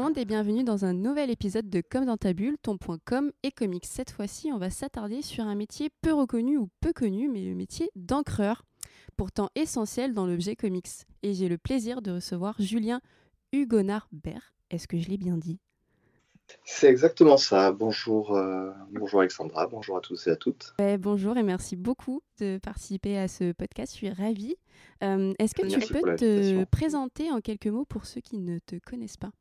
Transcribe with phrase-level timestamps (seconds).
[0.00, 3.30] Monde et bienvenue dans un nouvel épisode de Comme dans ta bulle, ton point com
[3.42, 3.84] et comics.
[3.84, 7.54] Cette fois-ci, on va s'attarder sur un métier peu reconnu ou peu connu, mais le
[7.54, 8.64] métier d'encreur,
[9.18, 10.88] pourtant essentiel dans l'objet comics.
[11.22, 13.02] Et j'ai le plaisir de recevoir Julien
[13.52, 14.54] Hugonard-Bert.
[14.70, 15.58] Est-ce que je l'ai bien dit?
[16.64, 17.70] C'est exactement ça.
[17.70, 20.72] Bonjour, euh, bonjour Alexandra, bonjour à tous et à toutes.
[20.78, 23.92] Ouais, bonjour et merci beaucoup de participer à ce podcast.
[23.92, 24.56] Je suis ravie.
[25.04, 28.58] Euh, Est-ce que tu Merci peux te présenter en quelques mots pour ceux qui ne
[28.60, 29.32] te connaissent pas?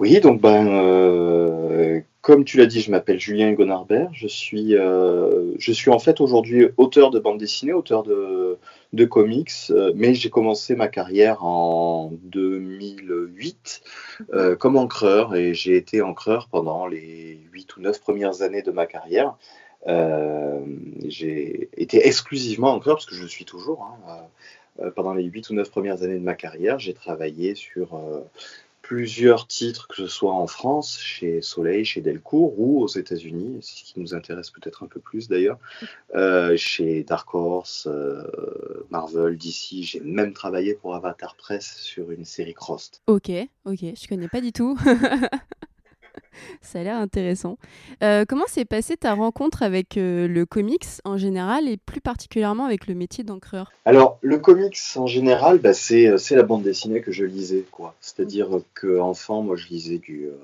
[0.00, 4.08] Oui, donc ben, euh, comme tu l'as dit, je m'appelle Julien Gonarbert.
[4.14, 8.58] Je suis, euh, je suis en fait aujourd'hui auteur de bande dessinée, auteur de,
[9.04, 13.82] comics, euh, mais j'ai commencé ma carrière en 2008
[14.32, 18.70] euh, comme encreur et j'ai été encreur pendant les 8 ou 9 premières années de
[18.70, 19.36] ma carrière.
[21.06, 23.86] J'ai été exclusivement encreur parce que je le suis toujours.
[24.08, 28.00] hein, pendant les 8 ou 9 premières années de ma carrière, j'ai travaillé sur
[28.84, 33.82] plusieurs titres, que ce soit en France, chez Soleil, chez Delcourt, ou aux États-Unis, ce
[33.82, 35.58] qui nous intéresse peut-être un peu plus d'ailleurs,
[36.14, 38.22] euh, chez Dark Horse, euh,
[38.90, 39.82] Marvel, DC.
[39.82, 43.00] J'ai même travaillé pour Avatar Press sur une série Crossed.
[43.06, 43.30] Ok,
[43.64, 44.78] ok, je connais pas du tout.
[46.62, 47.58] Ça a l'air intéressant.
[48.02, 52.64] Euh, comment s'est passée ta rencontre avec euh, le comics en général et plus particulièrement
[52.64, 53.72] avec le métier d'encreur?
[53.84, 57.94] Alors, le comics en général, bah, c'est c'est la bande dessinée que je lisais, quoi.
[58.00, 60.36] C'est-à-dire que enfant, moi, je lisais du, euh,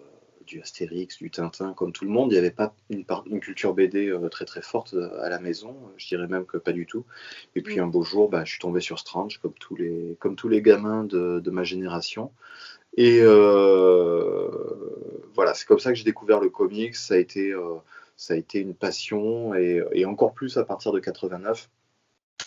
[0.50, 2.30] du Astérix, du Tintin, comme tout le monde.
[2.30, 3.04] Il n'y avait pas une,
[3.40, 5.76] culture BD euh, très très forte euh, à la maison.
[5.96, 7.04] Je dirais même que pas du tout.
[7.54, 7.84] Et puis Mm.
[7.84, 10.60] un beau jour, bah, je suis tombé sur Strange, comme tous les, comme tous les
[10.60, 12.32] gamins de, de ma génération.
[12.96, 14.48] Et euh,
[15.34, 16.96] voilà, c'est comme ça que j'ai découvert le comics.
[16.96, 17.76] Ça a été, euh,
[18.16, 21.70] ça a été une passion, et, encore plus à partir de 89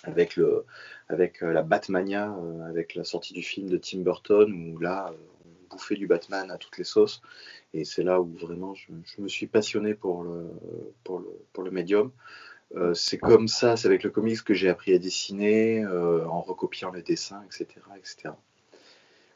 [0.03, 0.66] avec, le,
[1.07, 2.35] avec euh, la Batmania,
[2.68, 5.13] avec la sortie du film de Tim Burton, où là,
[5.45, 7.22] on bouffait du Batman à toutes les sauces.
[7.73, 10.50] Et c'est là où vraiment je, me suis passionné pour le,
[11.03, 12.12] pour le, pour le médium.
[12.95, 17.03] C'est comme ça, c'est avec le comics que j'ai appris à dessiner, en recopiant les
[17.03, 17.68] dessins, etc.
[17.97, 18.34] etc.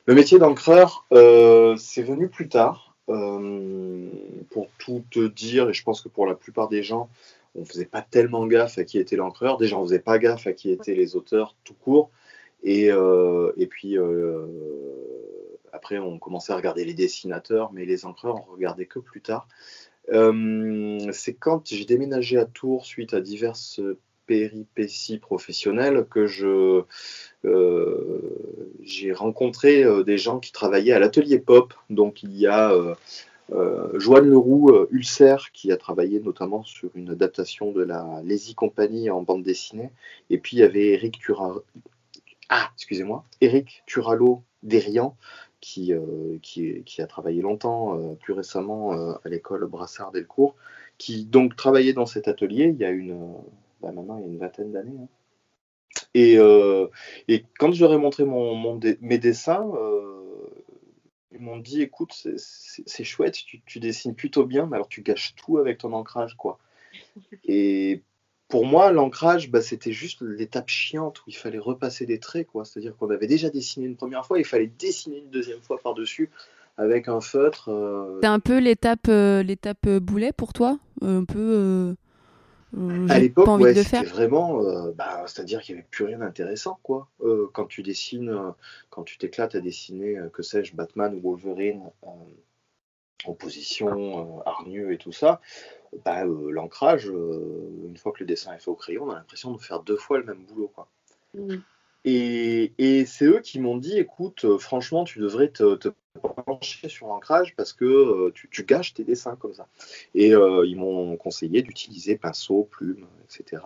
[0.08, 2.96] Le métier d'encreur, euh, c'est venu plus tard.
[3.10, 4.10] Euh,
[4.50, 7.10] pour tout te dire, et je pense que pour la plupart des gens,
[7.56, 9.58] on faisait pas tellement gaffe à qui était l'encreur.
[9.58, 12.10] Déjà, on faisait pas gaffe à qui étaient les auteurs tout court.
[12.64, 13.98] Et, euh, puis
[15.74, 19.50] après, on commençait à regarder les dessinateurs, mais les encreurs, on regardait que plus tard.
[20.10, 23.82] C'est quand j'ai déménagé à Tours suite à diverses
[24.28, 26.84] péripéties professionnelles que je
[27.46, 28.20] euh,
[28.84, 31.74] j'ai rencontré euh, des gens qui travaillaient à l'atelier pop.
[31.90, 37.72] Donc il y a euh, Joanne Leroux Ulcer qui a travaillé notamment sur une adaptation
[37.72, 39.90] de la Lazy Company en bande dessinée.
[40.30, 41.64] Et puis il y avait Eric Turalo,
[42.50, 42.72] ah,
[44.64, 45.16] Derian
[45.60, 45.94] qui,
[46.42, 50.56] qui, a travaillé longtemps, plus récemment à l'école Brassard Delcourt,
[50.98, 53.34] qui donc travaillait dans cet atelier il y a une,
[53.82, 54.98] bah, maintenant il y a une vingtaine d'années.
[55.00, 55.08] hein.
[56.14, 56.88] Et, euh,
[57.28, 60.14] et quand je leur ai montré mon, mon dé- mes dessins, euh,
[61.32, 65.36] ils m'ont dit écoute, c'est- chouette, tu, tu dessines plutôt bien, mais alors tu gâches
[65.36, 66.60] tout avec ton ancrage, quoi.
[67.46, 68.04] Et
[68.48, 72.64] pour moi, l'ancrage, bah, c'était juste l'étape chiante où il fallait repasser des traits, quoi.
[72.66, 76.30] C'est-à-dire qu'on avait déjà dessiné une première fois, il fallait dessiner une deuxième fois par-dessus
[76.78, 77.70] avec un feutre.
[77.70, 81.96] euh, C'est un peu l'étape euh, l'étape boulet pour toi Un peu.
[83.10, 87.08] À l'époque, ouais, c'était vraiment, euh, bah, c'est-à-dire qu'il n'y avait plus rien d'intéressant, quoi.
[87.22, 88.52] Euh, quand tu dessines, euh,
[88.90, 91.84] quand tu t'éclates à dessiner, que sais-je, Batman ou Wolverine
[93.26, 95.42] en position, hargneux et tout ça,
[96.04, 99.58] bah, l'ancrage, une fois que le dessin est fait au crayon, on a l'impression de
[99.60, 100.88] faire deux fois le même boulot, quoi.
[102.06, 107.08] Et, et c'est eux qui m'ont dit, écoute, franchement, tu devrais te, te pencher sur
[107.08, 109.68] l'ancrage parce que euh, tu, tu gâches tes dessins comme ça.
[110.16, 113.64] Et euh, ils m'ont conseillé d'utiliser pinceau, plume, etc.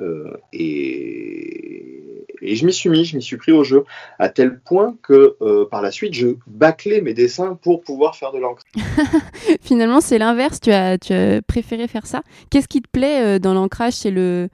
[0.00, 3.84] Euh, et, je m'y suis mis, je m'y suis pris au jeu,
[4.18, 8.38] à tel point que par la suite, je bâclais mes dessins pour pouvoir faire de
[8.38, 8.62] l'encre.
[9.60, 10.58] Finalement, c'est l'inverse.
[10.58, 12.22] Tu as, tu as préféré faire ça.
[12.48, 14.48] Qu'est-ce qui te plaît dans l'ancrage C'est le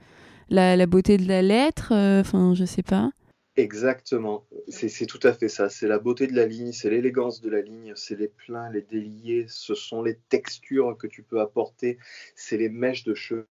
[0.49, 3.09] la, la beauté de la lettre Enfin, je sais pas.
[3.57, 5.67] Exactement, c'est tout à fait ça.
[5.69, 8.83] C'est la beauté de la ligne, c'est l'élégance de la ligne, c'est les pleins, les
[8.83, 11.97] déliés, ce sont les textures que tu peux apporter,
[12.35, 13.47] c'est les mèches de cheveux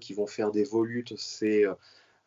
[0.00, 1.14] qui vont faire des volutes.
[1.16, 1.74] C'est euh,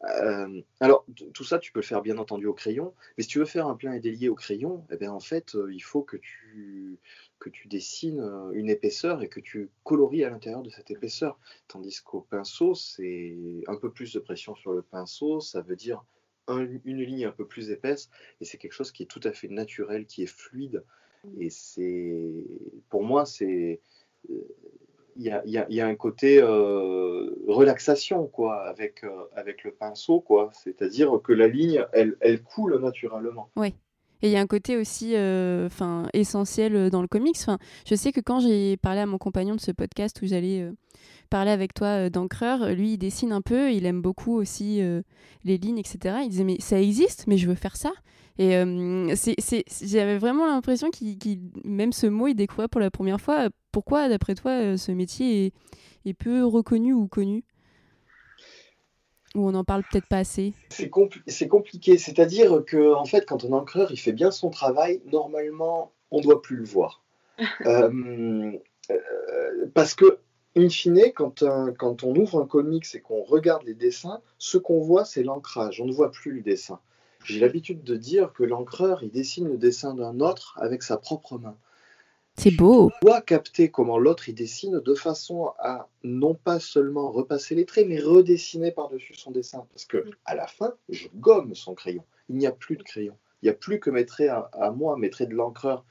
[0.06, 3.40] euh, alors tout ça, tu peux le faire bien entendu au crayon, mais si tu
[3.40, 6.04] veux faire un plein et délié au crayon, eh bien en fait, euh, il faut
[6.04, 7.00] que tu
[7.40, 8.22] que tu dessines
[8.54, 11.40] une épaisseur et que tu colories à l'intérieur de cette épaisseur.
[11.68, 13.38] Tandis qu'au pinceau, c'est
[13.68, 16.04] un peu plus de pression sur le pinceau, ça veut dire
[16.48, 18.10] une ligne un peu plus épaisse,
[18.40, 20.84] et c'est quelque chose qui est tout à fait naturel, qui est fluide.
[21.40, 22.34] Et c'est,
[22.90, 23.80] pour moi, c'est,
[24.28, 29.06] il y a, y a, un côté relaxation, quoi, avec,
[29.36, 30.50] avec le pinceau, quoi.
[30.54, 33.52] C'est-à-dire que la ligne, elle, elle coule naturellement.
[33.56, 33.76] Oui.
[34.22, 37.40] Et il y a un côté aussi enfin essentiel dans le comics.
[37.86, 40.70] Je sais que quand j'ai parlé à mon compagnon de ce podcast où j'allais
[41.30, 44.82] parler avec toi d'encreur, lui il dessine un peu, il aime beaucoup aussi
[45.44, 46.18] les lignes, etc.
[46.24, 47.92] Il disait mais ça existe, mais je veux faire ça.
[48.38, 48.52] Et
[49.82, 53.50] j'avais vraiment l'impression qu'il, même ce mot, il découvrait pour la première fois.
[53.72, 55.54] Pourquoi, d'après toi, ce métier
[56.06, 57.44] est peu reconnu ou connu?
[59.36, 60.90] Ou on n'en parle peut-être pas assez C'est
[61.48, 61.98] compliqué.
[61.98, 66.24] C'est-à-dire que, en fait, quand un encreur il fait bien son travail, normalement, on ne
[66.24, 67.02] doit plus le voir.
[67.66, 68.52] Euh,
[68.92, 70.20] euh, parce que,
[70.56, 71.44] in fine, quand,
[71.78, 75.82] quand on ouvre un comics et qu'on regarde les dessins, ce qu'on voit, c'est l'ancrage.
[75.82, 76.80] On ne voit plus le dessin.
[77.24, 81.38] J'ai l'habitude de dire que l'encreur, il dessine le dessin d'un autre avec sa propre
[81.38, 81.56] main.
[82.38, 82.92] C'est beau.
[83.02, 87.66] On doit capter comment l'autre il dessine de façon à non pas seulement repasser les
[87.66, 89.66] traits, mais redessiner par-dessus son dessin.
[89.72, 92.04] Parce que à la fin, je gomme son crayon.
[92.30, 93.16] Il n'y a plus de crayon.
[93.42, 95.84] Il n'y a plus que mes traits à, moi, mes traits de l'encreur.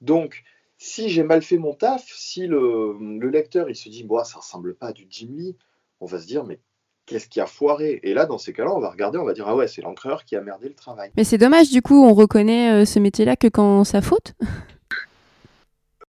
[0.00, 0.42] Donc,
[0.78, 2.96] si j'ai mal fait mon taf, si le,
[3.28, 5.56] lecteur il se dit, bon, ça ressemble pas à du Jim Lee,
[6.00, 6.60] on va se dire, mais
[7.06, 8.00] qu'est-ce qui a foiré?
[8.02, 10.24] Et là, dans ces cas-là, on va regarder, on va dire, ah ouais, c'est l'encreur
[10.24, 11.10] qui a merdé le travail.
[11.16, 14.34] Mais c'est dommage, du coup, on reconnaît euh, ce métier-là que quand ça faute?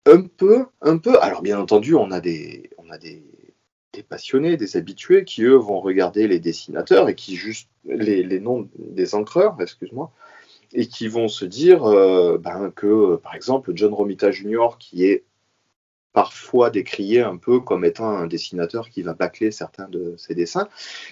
[0.07, 1.21] Un peu, un peu.
[1.21, 3.25] Alors bien entendu, on a des, on a des,
[4.09, 9.15] passionnés, des habitués qui eux vont regarder les dessinateurs et qui juste les, noms des
[9.15, 10.13] encreurs, excuse-moi,
[10.73, 14.77] et qui vont se dire euh, ben, que par exemple John Romita Jr.
[14.79, 15.25] qui est
[16.13, 20.69] parfois décrié un peu comme étant un dessinateur qui va bâcler certains de ses dessins.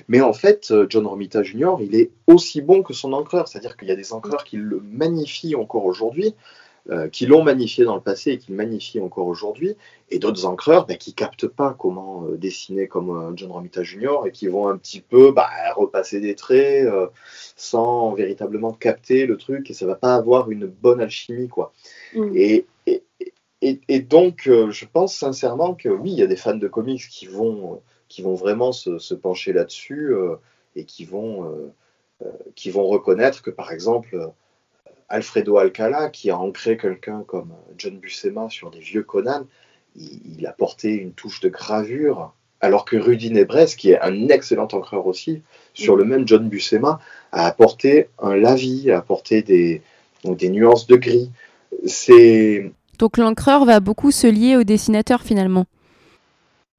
[0.08, 3.48] Mais en fait, John Romita Jr., il est aussi bon que son encreur.
[3.48, 6.34] C'est-à-dire qu'il y a des encreurs qui le magnifient encore aujourd'hui.
[6.90, 9.74] Euh, qui l'ont magnifié dans le passé et qui le magnifient encore aujourd'hui,
[10.10, 14.26] et d'autres encreurs bah, qui captent pas comment euh, dessiner comme euh, John Romita Jr.
[14.26, 16.86] et qui vont un petit peu bah, repasser des traits
[17.56, 21.48] sans véritablement capter le truc, et ça va pas avoir une bonne alchimie.
[21.48, 21.72] quoi.
[22.14, 22.32] Mm.
[22.36, 23.02] Et, et,
[23.62, 27.24] et, donc, je pense sincèrement que oui, il y a des fans de comics qui
[27.24, 30.14] vont, qui vont vraiment se, se pencher là-dessus
[30.76, 31.72] et qui vont,
[32.54, 34.34] qui vont reconnaître que, par exemple,
[35.08, 39.46] Alfredo Alcala, qui a ancré quelqu'un comme John Buscema sur des vieux Conan,
[39.96, 44.68] il, a porté une touche de gravure, alors que Rudy Nebres, qui est un excellent
[44.72, 45.42] encreur aussi,
[45.72, 46.98] sur le même John Buscema,
[47.32, 49.82] a apporté un lavis, a apporté des,
[50.24, 51.30] des nuances de gris.
[51.86, 52.72] C'est...
[52.98, 55.66] Donc l'encreur va beaucoup se lier au dessinateur finalement.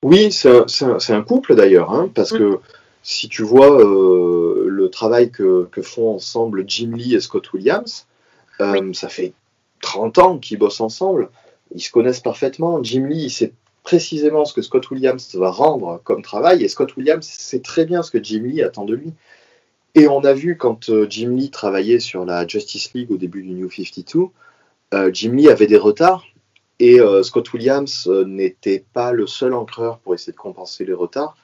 [0.04, 2.38] Oui, c'est un, couple d'ailleurs, hein, parce mm.
[2.38, 2.60] que
[3.02, 8.06] si tu vois euh, le travail que, que, font ensemble Jim Lee et Scott Williams,
[8.62, 9.34] euh, ça fait
[9.82, 11.30] 30 ans qu'ils bossent ensemble.
[11.74, 12.82] Ils se connaissent parfaitement.
[12.84, 13.54] Jim Lee, il sait
[13.84, 16.64] précisément ce que Scott Williams va rendre comme travail.
[16.64, 19.14] Et Scott Williams sait très bien ce que Jim Lee attend de lui.
[19.94, 23.44] Et on a vu quand euh, Jim Lee travaillait sur la Justice League au début
[23.44, 24.28] du New 52,
[24.94, 26.26] euh, Jim Lee avait des retards.
[26.78, 31.38] Et Scott Williams n'était pas le seul encreur pour essayer de compenser les retards.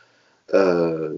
[0.53, 1.13] Euh,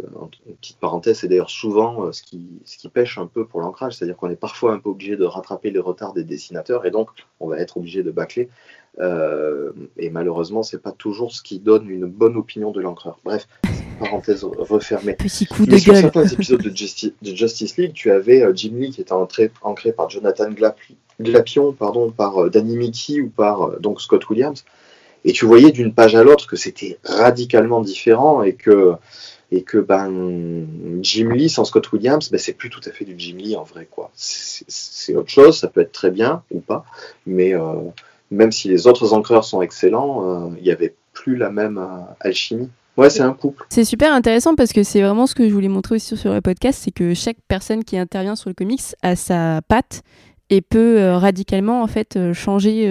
[0.46, 3.62] une petite parenthèse, c'est d'ailleurs souvent euh, ce, qui, ce qui pêche un peu pour
[3.62, 6.92] l'ancrage, c'est-à-dire qu'on est parfois un peu obligé de rattraper les retards des dessinateurs et
[6.92, 7.10] donc
[7.40, 8.50] on va être obligé de bâcler.
[9.00, 13.18] Euh, et malheureusement, c'est pas toujours ce qui donne une bonne opinion de l'encreur.
[13.26, 13.48] Bref,
[14.00, 15.16] parenthèse refermée.
[15.16, 19.14] Petit coup de sur certains épisodes de, Justice League, tu avais Jim Lee qui était
[19.14, 20.52] ancré, ancré par Jonathan
[21.20, 24.64] Glapion, pardon, par Danny Mickey ou par donc Scott Williams.
[25.26, 28.94] Et tu voyais d'une page à l'autre que c'était radicalement différent et que,
[29.52, 30.66] et que ben,
[31.02, 33.64] Jim Lee sans Scott Williams, ben, c'est plus tout à fait du Jim Lee en
[33.64, 33.88] vrai.
[33.90, 34.12] quoi.
[34.16, 36.86] C'est autre chose, ça peut être très bien ou pas,
[37.26, 37.76] mais euh,
[38.32, 42.04] même si les autres encreurs sont excellents, euh, il n'y avait plus la même euh,
[42.20, 42.70] alchimie.
[42.98, 43.66] Ouais, c'est un couple.
[43.70, 46.42] C'est super intéressant parce que c'est vraiment ce que je voulais montrer aussi sur le
[46.42, 50.04] podcast, c'est que chaque personne qui intervient sur le comics a sa patte
[50.52, 52.88] et peut radicalement en fait changer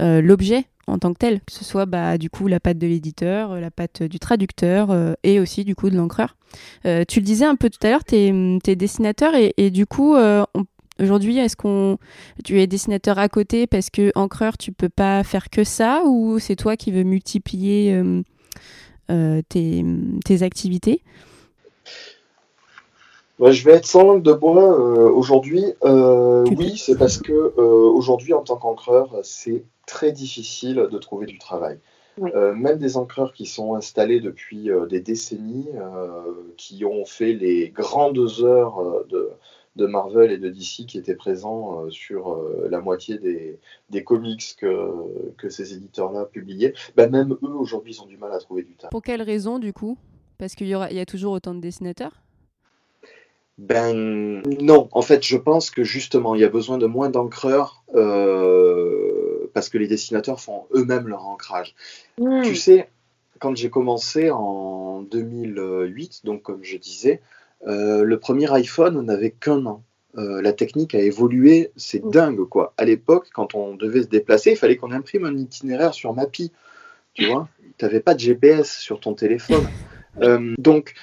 [0.00, 3.52] l'objet en tant que tel, que ce soit bah, du coup la patte de l'éditeur,
[3.52, 6.36] euh, la patte du traducteur euh, et aussi du coup de l'encreur.
[6.84, 10.16] Euh, tu le disais un peu tout à l'heure, tu es, dessinateur et, du coup,
[11.00, 11.98] aujourd'hui, est-ce qu'on
[12.44, 16.38] tu es dessinateur à côté parce que encreur, tu peux pas faire que ça ou
[16.38, 18.00] c'est toi qui veux multiplier
[19.08, 19.84] tes,
[20.24, 21.02] tes, activités?
[23.40, 24.78] Je vais être sans langue de bois
[25.10, 25.64] aujourd'hui.
[25.82, 31.78] oui, c'est parce que aujourd'hui, en tant qu'encreur, c'est très difficile de trouver du travail.
[32.18, 35.68] même des encreurs qui sont installés depuis des décennies,
[36.56, 39.30] qui ont fait les grandes heures de,
[39.76, 43.58] de Marvel et de DC qui étaient présents euh, sur euh, la moitié des,
[43.90, 44.90] des comics que,
[45.36, 48.74] que ces éditeurs-là publiaient, bah, même eux aujourd'hui ils ont du mal à trouver du
[48.74, 48.88] temps.
[48.90, 49.98] Pour quelle raison du coup?
[50.38, 52.22] Parce qu'il y, aura, il y a toujours autant de dessinateurs?
[53.58, 57.84] Ben non, en fait, je pense que justement, il y a besoin de moins d'encreurs
[57.94, 61.74] euh, parce que les dessinateurs font eux-mêmes leur ancrage.
[62.18, 62.42] Hmm.
[62.42, 62.88] Tu sais,
[63.38, 67.22] quand j'ai commencé en 2008, donc comme je disais,
[67.66, 69.82] euh, le premier iPhone n'avait qu'un an.
[70.18, 72.74] Euh, la technique a évolué, c'est dingue quoi.
[72.76, 76.52] À l'époque, quand on devait se déplacer, il fallait qu'on imprime un itinéraire sur Mappy.
[77.14, 77.48] Tu vois,
[77.78, 79.66] tu n'avais pas de GPS sur ton téléphone.
[80.58, 80.94] Donc,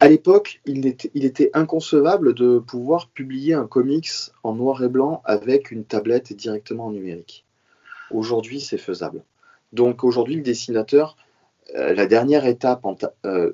[0.00, 4.10] à l'époque, il était, inconcevable de pouvoir publier un comics
[4.42, 7.44] en noir et blanc avec une tablette directement en numérique.
[8.10, 9.22] Aujourd'hui, c'est faisable.
[9.72, 11.16] Donc aujourd'hui, le dessinateur,
[11.74, 12.96] la dernière étape en,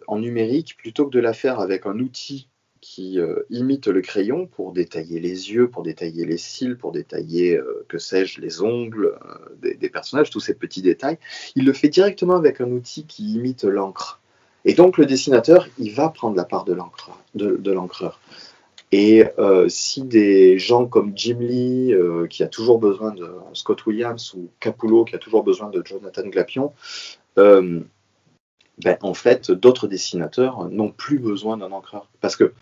[0.07, 2.49] en, numérique, plutôt que de la faire avec un outil
[2.87, 7.57] qui euh, imite le crayon pour détailler les yeux, pour détailler les cils, pour détailler,
[7.57, 11.19] euh, que sais-je, les ongles euh, des, personnages, tous ces petits détails.
[11.57, 14.21] Il le fait directement avec un outil qui imite l'encre.
[14.67, 16.75] Et donc le dessinateur, il va prendre la part de
[17.73, 18.21] l'encreur.
[18.93, 19.25] Et
[19.69, 21.95] si des gens comme Jim Lee,
[22.29, 26.27] qui a toujours besoin de Scott Williams, ou Capullo, qui a toujours besoin de Jonathan
[26.27, 26.73] Glapion,
[27.37, 27.85] ben,
[29.01, 32.11] en fait, d'autres dessinateurs n'ont plus besoin d'un encreur.
[32.21, 32.53] Parce que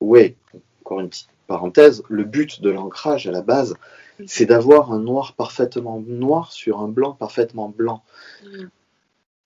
[0.00, 0.34] oui,
[0.80, 3.76] encore une petite parenthèse, le but de l'ancrage à la base,
[4.26, 8.02] c'est d'avoir un noir parfaitement noir sur un blanc parfaitement blanc.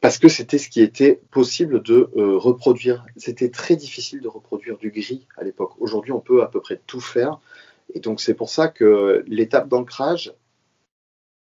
[0.01, 3.05] Parce que c'était ce qui était possible de euh, reproduire.
[3.17, 5.73] C'était très difficile de reproduire du gris à l'époque.
[5.79, 7.41] Aujourd'hui, on peut à peu près tout faire.
[7.95, 10.35] Et donc, c'est pour ça que l'étape d'ancrage,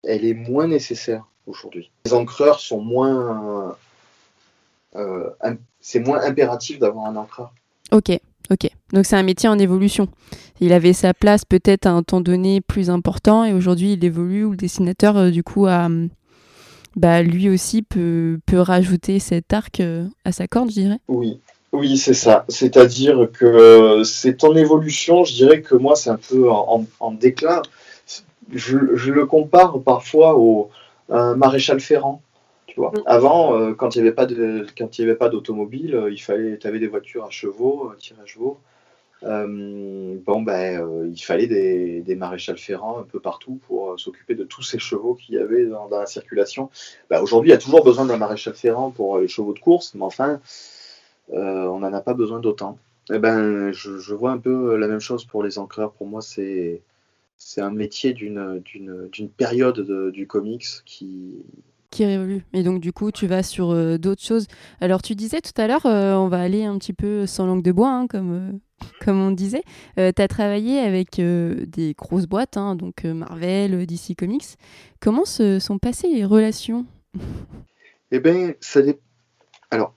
[0.03, 1.91] elle est moins nécessaire aujourd'hui.
[2.05, 3.77] Les encreurs sont moins.
[4.95, 5.29] Euh,
[5.79, 7.53] c'est moins impératif d'avoir un encreur.
[7.91, 8.19] Ok.
[8.51, 10.09] Ok, donc c'est un métier en évolution.
[10.59, 14.43] Il avait sa place peut-être à un temps donné plus important et aujourd'hui il évolue
[14.43, 15.87] où le dessinateur euh, du coup a,
[16.95, 20.99] bah, lui aussi peut, peut rajouter cet arc euh, à sa corde, je dirais.
[21.07, 21.39] Oui,
[21.71, 22.45] oui, c'est ça.
[22.49, 25.23] C'est-à-dire que euh, c'est en évolution.
[25.23, 27.61] Je dirais que moi, c'est un peu en, déclin.
[28.53, 30.69] Je, je, le compare parfois au
[31.09, 32.21] maréchal Ferrand.
[32.77, 32.87] Mm.
[33.05, 36.57] Avant, euh, quand il n'y avait pas de, quand il avait pas d'automobile, il fallait,
[36.57, 38.59] tu avais des voitures à chevaux, à tir à chevaux.
[39.23, 44.43] Bon, ben, euh, il fallait des, des maréchals ferrants un peu partout pour s'occuper de
[44.43, 46.69] tous ces chevaux qu'il y avait dans, la circulation.
[47.09, 49.93] Ben, aujourd'hui, il y a toujours besoin d'un maréchal ferrant pour les chevaux de course,
[49.95, 50.39] mais enfin,
[51.29, 52.77] on n'en a pas besoin d'autant.
[53.11, 55.91] Eh ben, je, vois un peu la même chose pour les encreurs.
[55.93, 56.81] Pour moi, c'est
[57.57, 58.61] un métier d'une
[59.37, 61.43] période du comics qui,
[61.93, 62.43] qui révolue.
[62.53, 64.47] Et donc, du coup, tu vas sur euh, d'autres choses.
[64.81, 67.61] Alors, tu disais tout à l'heure, euh, on va aller un petit peu sans langue
[67.61, 68.51] de bois, hein, comme, euh,
[69.01, 69.63] comme on disait.
[69.95, 74.57] tu as travaillé avec des grosses boîtes, hein, donc Marvel, DC Comics.
[74.99, 76.85] Comment se sont passées les relations?
[78.11, 78.81] Eh bien, ça,
[79.71, 79.95] Alors,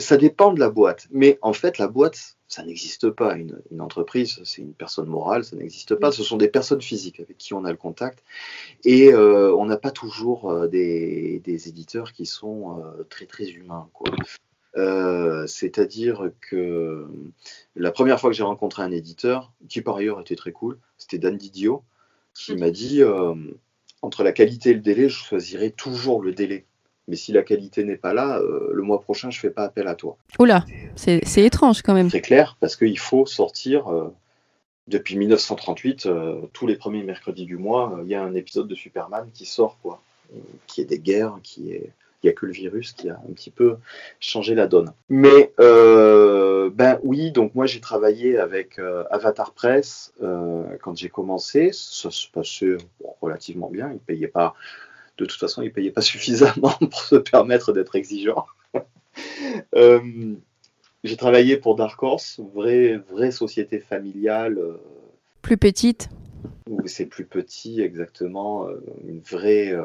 [0.00, 1.06] ça dépend de la boîte.
[1.10, 3.36] Mais en fait, la boîte, ça n'existe pas.
[3.36, 6.10] Une, entreprise, c'est une personne morale, ça n'existe pas.
[6.10, 8.24] Ce sont des personnes physiques avec qui on a le contact.
[8.84, 13.88] Et euh, on n'a pas toujours euh, des, éditeurs qui sont euh, très très humains.
[14.74, 17.06] C'est-à-dire que
[17.76, 21.18] la première fois que j'ai rencontré un éditeur, qui par ailleurs était très cool, c'était
[21.18, 21.82] Dan Didio,
[22.34, 23.02] qui m'a dit
[24.02, 26.66] entre la qualité et le délai, je choisirais toujours le délai
[27.10, 29.64] mais si la qualité n'est pas là, euh, le mois prochain, je ne fais pas
[29.64, 30.16] appel à toi.
[30.38, 32.08] Oula, c'est étrange quand même.
[32.08, 33.88] C'est clair, parce qu'il faut sortir.
[33.88, 34.14] Euh,
[34.86, 38.74] depuis 1938, euh, tous les premiers mercredis du mois, il y a un épisode de
[38.74, 40.00] Superman qui sort, quoi.
[40.68, 41.90] Qui est des guerres, qui est.
[42.22, 43.76] Il n'y a que le virus qui a un petit peu
[44.20, 44.92] changé la donne.
[45.08, 48.78] Mais ben oui, donc moi j'ai travaillé avec
[49.10, 50.12] Avatar Press
[50.82, 51.70] quand j'ai commencé.
[51.72, 52.76] Ça se passait
[53.20, 53.88] relativement bien.
[53.88, 54.54] Ils ne payaient pas
[55.20, 58.46] de toute façon, ils ne payaient pas suffisamment pour se permettre d'être exigeants.
[59.74, 60.34] Euh,
[61.02, 64.56] j'ai travaillé pour Dark Horse, vraie, vraie société familiale.
[64.56, 64.80] Euh,
[65.42, 66.08] plus petite
[66.86, 68.68] c'est plus petit, exactement.
[68.68, 69.76] Euh, une vraie.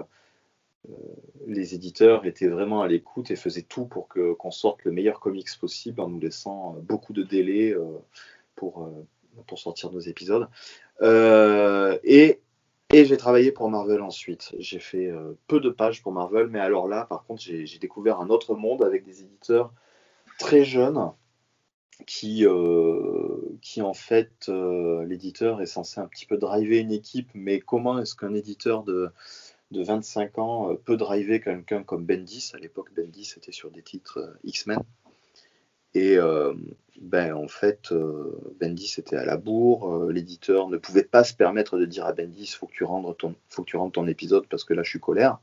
[1.47, 5.19] Les éditeurs étaient vraiment à l'écoute et faisaient tout pour que, qu'on sorte le meilleur
[5.19, 7.75] comics possible en nous laissant beaucoup de délais
[8.55, 8.89] pour,
[9.47, 10.47] pour sortir nos épisodes.
[11.01, 12.39] et
[12.91, 14.53] et j'ai travaillé pour Marvel ensuite.
[14.59, 18.19] J'ai fait euh, peu de pages pour Marvel, mais alors là, par contre, j'ai découvert
[18.19, 19.73] un autre monde avec des éditeurs
[20.37, 21.11] très jeunes
[22.05, 27.29] qui, euh, qui en fait, euh, l'éditeur est censé un petit peu driver une équipe,
[27.33, 29.09] mais comment est-ce qu'un éditeur de,
[29.75, 32.51] de 25 ans peut driver quelqu'un comme Bendis.
[32.53, 34.79] À l'époque, Bendis était sur des titres X-Men.
[35.93, 36.17] Et
[36.99, 37.93] ben, en fait,
[38.59, 40.09] Bendis était à la bourre.
[40.11, 43.35] L'éditeur ne pouvait pas se permettre de dire à Bendis faut que tu rendes ton,
[43.49, 45.39] faut que tu rendes ton épisode parce que là, je suis colère.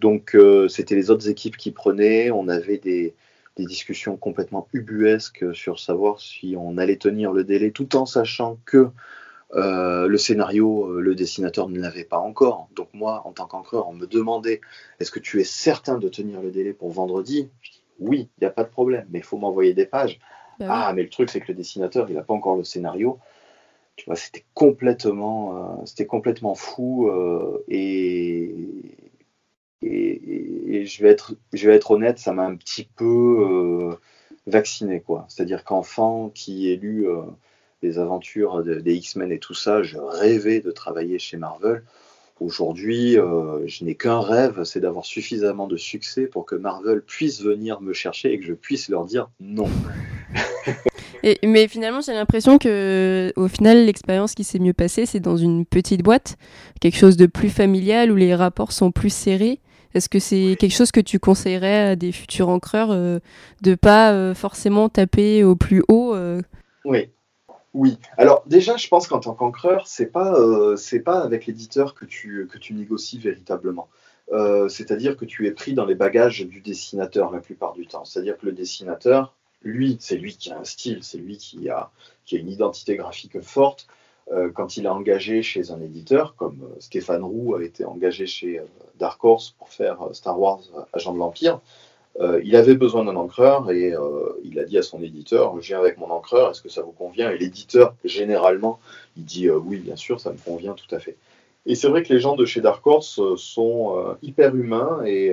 [0.00, 0.36] donc,
[0.68, 2.30] c'était les autres équipes qui prenaient.
[2.30, 3.14] On avait des
[3.56, 8.88] discussions complètement ubuesques sur savoir si on allait tenir le délai tout en sachant que
[9.54, 12.68] euh, le scénario, euh, le dessinateur ne l'avait pas encore.
[12.74, 14.60] Donc moi, en tant qu'encreur, on me demandait
[15.00, 17.48] est-ce que tu es certain de tenir le délai pour vendredi?
[17.98, 20.20] Oui, il n'y a pas de problème, mais il faut m'envoyer des pages.
[20.58, 23.18] Bah ah, mais le truc, c'est que le dessinateur, il n'a pas encore le scénario.
[23.96, 27.10] Tu vois, c'était complètement, euh, c'était complètement fou.
[27.68, 28.54] et,
[29.82, 33.98] et, je, vais être, je vais être honnête, ça m'a un petit peu
[34.46, 35.00] vacciné.
[35.00, 35.26] quoi.
[35.28, 37.06] C'est-à-dire qu'enfant qui est lu
[37.82, 41.82] les aventures des X-Men et tout ça, je rêvais de travailler chez Marvel.
[42.40, 47.42] Aujourd'hui, euh, je n'ai qu'un rêve, c'est d'avoir suffisamment de succès pour que Marvel puisse
[47.42, 49.68] venir me chercher et que je puisse leur dire non.
[51.22, 55.36] et, mais finalement, j'ai l'impression que, au final, l'expérience qui s'est mieux passée, c'est dans
[55.36, 56.38] une petite boîte,
[56.80, 59.60] quelque chose de plus familial où les rapports sont plus serrés.
[59.92, 63.18] Est-ce que c'est quelque chose que tu conseillerais à des futurs encreurs euh,
[63.60, 66.14] de pas euh, forcément taper au plus haut
[66.86, 67.10] Oui,
[67.72, 72.04] oui, alors déjà, je pense qu'en tant qu'encreur, c'est pas euh, pas avec l'éditeur que
[72.04, 73.88] tu que tu négocies véritablement.
[74.32, 78.04] Euh, c'est-à-dire que tu es pris dans les bagages du dessinateur la plupart du temps.
[78.04, 81.90] C'est-à-dire que le dessinateur, lui, c'est lui qui a un style, c'est lui qui a
[82.24, 83.86] qui a une identité graphique forte.
[84.32, 88.60] Euh, quand il est engagé chez un éditeur, comme Stéphane Roux a été engagé chez
[88.98, 90.60] Dark Horse pour faire Star Wars
[90.92, 91.60] Agent de l'Empire,
[92.18, 95.74] euh, il avait besoin d'un encreur et euh, il a dit à son éditeur J'ai
[95.74, 97.30] avec mon encreur, est-ce que ça vous convient?
[97.30, 98.80] Et l'éditeur, généralement,
[99.16, 101.16] il dit euh, Oui, bien sûr, ça me convient tout à fait.
[101.66, 105.30] Et c'est vrai que les gens de chez Dark Horse sont hyper humains et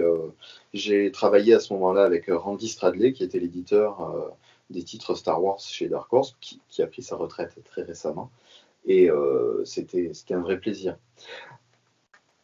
[0.74, 4.36] j'ai travaillé à ce moment-là avec Randy Stradley, qui était l'éditeur
[4.70, 8.30] des titres Star Wars chez Dark Horse, qui, qui a pris sa retraite très récemment.
[8.86, 9.10] Et
[9.64, 10.98] c'était un vrai plaisir.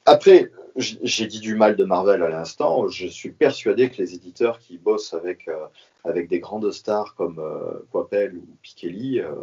[0.05, 2.87] Après, j'ai dit du mal de Marvel à l'instant.
[2.87, 5.65] Je suis persuadé que les éditeurs qui bossent avec, euh,
[6.03, 9.33] avec des grandes stars comme euh, ou Pikeli euh,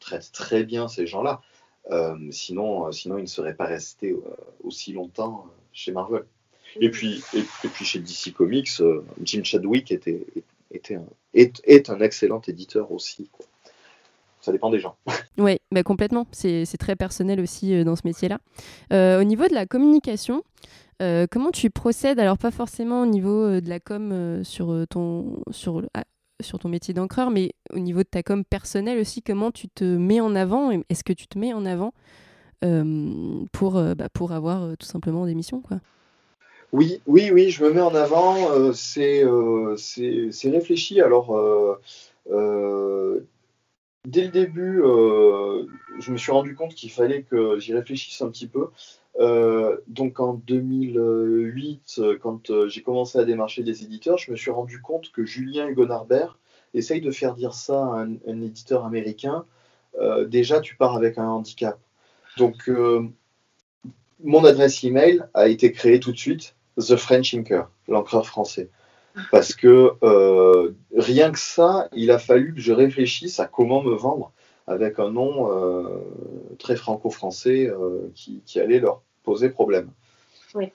[0.00, 1.40] traitent très bien ces gens-là.
[2.30, 4.14] sinon, sinon, ils ne seraient pas restés
[4.64, 6.24] aussi longtemps chez Marvel.
[6.80, 8.82] Et puis, et, puis chez DC Comics,
[9.22, 10.26] Jim Chadwick était,
[10.72, 10.98] était
[11.32, 13.30] est, est, un excellent éditeur aussi
[14.46, 14.96] ça dépend des gens.
[15.38, 16.26] Oui, bah complètement.
[16.32, 18.38] C'est très personnel aussi euh, dans ce métier-là.
[18.92, 20.44] Euh, au niveau de la communication,
[21.02, 22.20] euh, comment tu procèdes?
[22.20, 26.04] Alors, pas forcément au niveau de la com sur, ton, sur, ah,
[26.40, 29.84] sur ton métier d'encreur, mais au niveau de ta com personnelle aussi, comment tu te
[29.84, 31.92] mets en avant Est-ce que tu te mets en avant
[33.52, 35.78] pour, bah, pour avoir tout simplement des missions quoi?
[36.72, 38.72] Oui, oui, oui, je me mets en avant.
[38.72, 39.24] c'est
[40.44, 41.00] réfléchi.
[41.00, 41.36] Alors,
[44.06, 45.66] dès le début, euh,
[45.98, 48.68] je me suis rendu compte qu'il fallait que j'y réfléchisse un petit peu.
[49.18, 54.50] Euh, donc en 2008, quand euh, j'ai commencé à démarcher des éditeurs, je me suis
[54.50, 56.38] rendu compte que Julien Hugo Narbert
[56.72, 59.44] essaye de faire dire ça à un, éditeur américain.
[60.26, 61.78] déjà, tu pars avec un handicap.
[62.36, 62.70] Donc,
[64.22, 68.68] mon adresse email a été créée tout de suite, The French Inker, l'encreur français
[69.30, 73.94] parce que euh, rien que ça, il a fallu que je réfléchisse à comment me
[73.94, 74.32] vendre
[74.66, 75.84] avec un nom euh,
[76.58, 79.90] très franco-français euh, qui, allait leur poser problème.
[80.54, 80.72] Oui.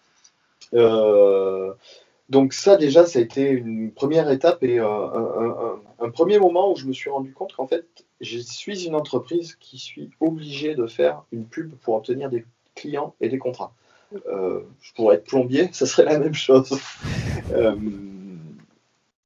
[2.30, 6.86] donc ça déjà, ça a été une première étape et un, premier moment où je
[6.86, 7.86] me suis rendu compte qu'en fait,
[8.20, 13.16] je suis une entreprise qui suis obligée de faire une pub pour obtenir des clients
[13.22, 13.74] et des contrats.
[14.14, 16.80] je pourrais être plombier, ça serait la même chose.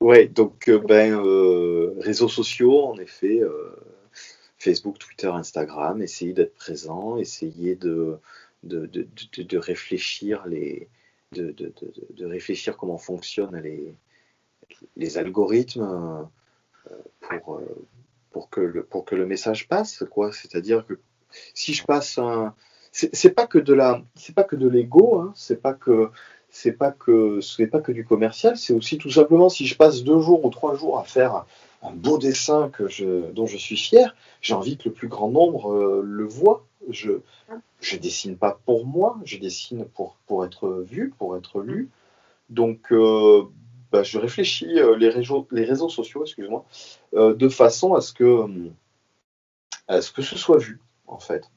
[0.01, 3.75] Ouais, donc euh, ben, euh, réseaux sociaux, en effet, euh,
[4.57, 8.19] Facebook, Twitter, Instagram, essayer d'être présent, essayer de,
[8.63, 9.07] de, de,
[9.43, 10.89] de réfléchir les,
[11.31, 13.95] de, réfléchir comment fonctionnent les,
[14.97, 16.27] les algorithmes
[17.19, 17.61] pour,
[18.31, 20.31] pour, que le, pour que le message passe, quoi.
[20.33, 20.99] C'est-à-dire que
[21.53, 22.53] si je passe un.
[22.91, 26.11] C'est pas que de la, c'est pas que de l'ego, hein, c'est pas que
[26.55, 29.75] c'est pas que ce n'est pas que du commercial, c'est aussi tout simplement si je
[29.75, 31.45] passe deux jours ou trois jours à faire
[31.81, 35.29] un beau dessin que je, dont je suis fier, j'ai envie que le plus grand
[35.29, 36.65] nombre euh, le voit.
[36.89, 37.11] Je
[37.81, 41.89] je dessine pas pour moi, je dessine pour pour être vu, pour être lu.
[42.49, 43.43] Donc euh,
[43.91, 46.63] bah, je réfléchis euh, les réseaux les réseaux sociaux, excuse-moi,
[47.13, 48.45] de façon à ce que
[49.89, 51.51] à ce que ce soit vu en fait.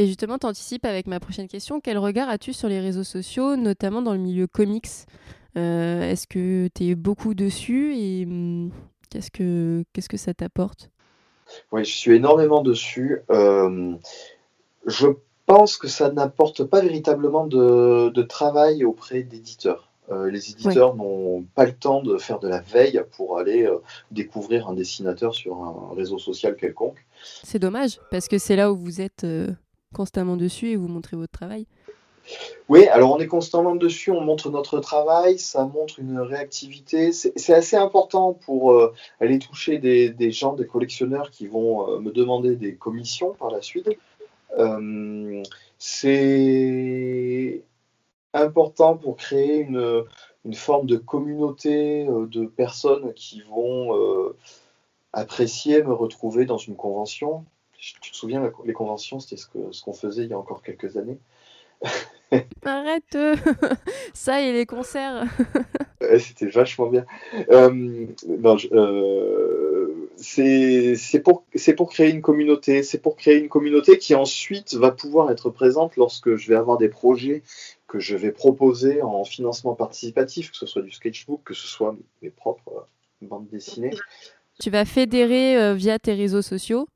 [0.00, 1.78] Et justement, tu anticipes avec ma prochaine question.
[1.78, 4.88] Quel regard as-tu sur les réseaux sociaux, notamment dans le milieu comics?
[5.56, 8.70] Est-ce que tu es beaucoup dessus et hum,
[9.10, 10.88] qu'est-ce que, qu'est-ce que ça t'apporte?
[11.70, 13.20] Oui, je suis énormément dessus.
[13.28, 15.06] je
[15.44, 19.90] pense que ça n'apporte pas véritablement de, travail auprès d'éditeurs.
[20.10, 23.78] Euh, les éditeurs n'ont pas le temps de faire de la veille pour aller euh,
[24.12, 27.04] découvrir un dessinateur sur un réseau social quelconque.
[27.42, 29.48] C'est dommage, parce que c'est là où vous êtes euh,
[29.94, 31.66] constamment dessus et vous montrez votre travail.
[32.68, 37.12] Oui, alors on est constamment dessus, on montre notre travail, ça montre une réactivité.
[37.12, 38.78] C'est assez important pour
[39.20, 43.88] aller toucher des, gens, des collectionneurs qui vont me demander des commissions par la suite.
[44.58, 45.42] Euh,
[45.78, 47.64] c'est
[48.32, 50.04] important pour créer une,
[50.54, 54.36] forme de communauté euh, de personnes qui vont euh,
[55.12, 57.44] apprécier me retrouver dans une convention.
[57.80, 60.62] Tu te souviens, les conventions, c'était ce qu'on ce qu'on faisait il y a encore
[60.62, 61.18] quelques années.
[62.64, 63.16] Arrête
[64.14, 65.24] Ça et les concerts
[66.18, 67.04] C'était vachement bien.
[67.50, 68.06] Euh,
[70.16, 71.44] c'est pour,
[71.76, 72.82] pour créer une communauté.
[72.82, 76.78] C'est pour créer une communauté qui ensuite va pouvoir être présente lorsque je vais avoir
[76.78, 77.42] des projets
[77.86, 81.96] que je vais proposer en financement participatif, que ce soit du sketchbook, que ce soit
[82.22, 82.86] mes propres
[83.20, 83.90] bandes dessinées.
[84.60, 86.86] Tu vas fédérer euh, via tes réseaux sociaux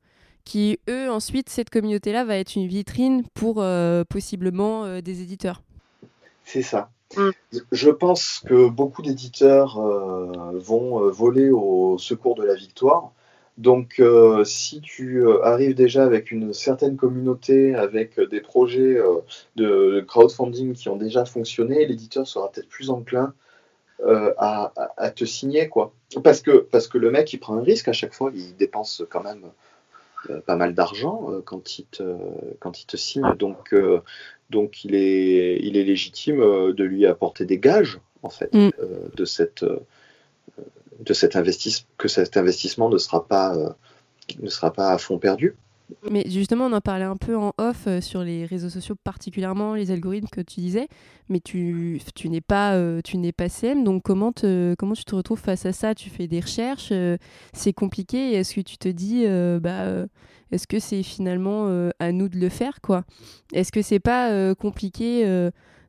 [0.45, 5.61] qui, eux, ensuite, cette communauté-là va être une vitrine pour euh, possiblement euh, des éditeurs.
[6.43, 6.89] C'est ça.
[7.17, 7.29] Mm.
[7.71, 9.79] Je pense que beaucoup d'éditeurs
[10.53, 13.11] vont voler au secours de la victoire
[13.57, 19.19] donc, euh, si tu euh, arrives déjà avec une certaine communauté, avec des projets euh,
[19.55, 23.33] de crowdfunding qui ont déjà fonctionné, l'éditeur sera peut-être plus enclin
[24.37, 25.93] à, te signer, quoi.
[26.21, 29.03] Parce que, parce que le mec, il prend un risque à chaque fois, il dépense
[29.09, 29.43] quand même
[30.45, 32.03] pas mal d'argent quand, il te,
[32.59, 33.33] quand il te signe.
[33.37, 33.75] Donc,
[34.49, 38.71] donc il, est, il est légitime de lui apporter des gages, en fait, mm.
[39.15, 39.65] de cette
[40.99, 43.69] de cet investissement, que cet investissement ne sera pas, euh,
[44.39, 45.55] ne sera pas à fond perdu.
[46.09, 49.75] Mais justement, on en parlait un peu en off euh, sur les réseaux sociaux, particulièrement
[49.75, 50.87] les algorithmes que tu disais.
[51.29, 53.01] Mais tu, n'es pas, euh,
[53.35, 55.95] pas CM, donc comment, tu te retrouves face à ça?
[55.95, 56.93] Tu fais des recherches,
[57.53, 58.33] c'est compliqué.
[58.33, 59.25] Est-ce que tu te dis,
[59.59, 60.05] bah,
[60.51, 63.05] est-ce que c'est finalement à nous de le faire, quoi?
[63.53, 65.25] Est-ce que c'est pas compliqué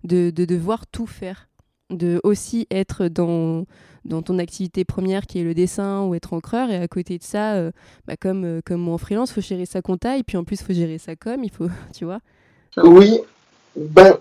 [0.05, 1.49] de devoir tout faire?
[1.91, 3.65] De aussi être dans,
[4.05, 6.71] dans ton activité première qui est le dessin ou être encreur.
[6.71, 7.71] Et à côté de ça euh,
[8.07, 10.73] bah comme euh, comme en freelance faut gérer sa compta et puis en plus faut
[10.73, 12.21] gérer sa com il faut tu vois.
[12.83, 13.21] Oui
[13.77, 14.17] ben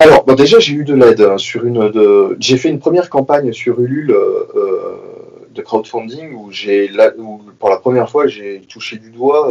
[0.00, 3.52] alors déjà j'ai eu de l'aide hein, sur une de j'ai fait une première campagne
[3.52, 4.96] sur Ulule euh,
[5.54, 6.90] de crowdfunding où j'ai
[7.58, 9.48] pour la première fois j'ai touché du doigt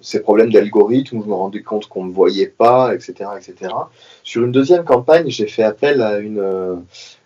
[0.00, 3.72] ces problèmes d'algorithme où je me rendais compte qu'on ne me voyait pas, etc., etc.
[4.22, 6.82] Sur une deuxième campagne, j'ai fait appel à une,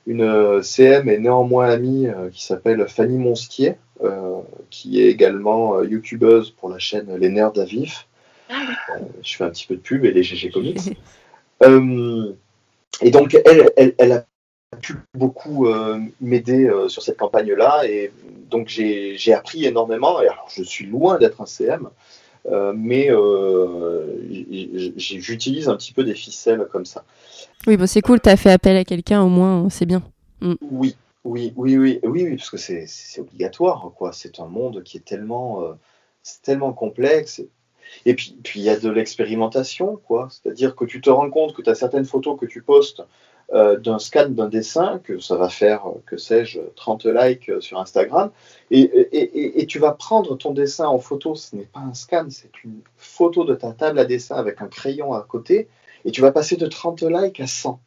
[0.07, 5.87] une CM et néanmoins amie euh, qui s'appelle Fanny Monstier, euh, qui est également euh,
[5.87, 8.07] youtubeuse pour la chaîne Les Nerds d'Avif.
[8.51, 8.55] Ah
[9.23, 10.99] je fais un petit peu de pub et les GG Comics.
[11.63, 14.27] et donc, elle, elle, elle, a
[14.81, 15.67] pu beaucoup
[16.21, 17.89] m'aider sur cette campagne-là.
[17.89, 18.13] Et
[18.51, 20.21] donc, j'ai appris énormément.
[20.21, 21.89] Et alors, je suis loin d'être un CM.
[22.47, 24.19] Euh, mais euh,
[24.97, 27.05] j'utilise un petit peu des ficelles comme ça.
[27.67, 30.03] Oui, bon, c'est cool, tu as fait appel à quelqu'un, au moins, c'est bien.
[30.41, 30.55] Mm.
[30.71, 34.13] Oui, oui, oui, oui, oui, oui, parce que c'est obligatoire, quoi.
[34.13, 35.73] C'est un monde qui est tellement, euh,
[36.43, 37.43] tellement complexe.
[38.05, 40.29] Et puis, puis il y a de l'expérimentation, quoi.
[40.31, 43.03] C'est-à-dire que tu te rends compte que tu as certaines photos que tu postes
[43.53, 47.61] euh, d'un scan d'un dessin, que ça va faire, euh, que sais-je, 30 likes euh,
[47.61, 48.31] sur Instagram,
[48.71, 52.81] et, tu vas prendre ton dessin en photo, ce n'est pas un scan, c'est une
[52.97, 55.69] photo de ta table à dessin avec un crayon à côté,
[56.07, 57.79] et tu vas passer de 30 likes à 100.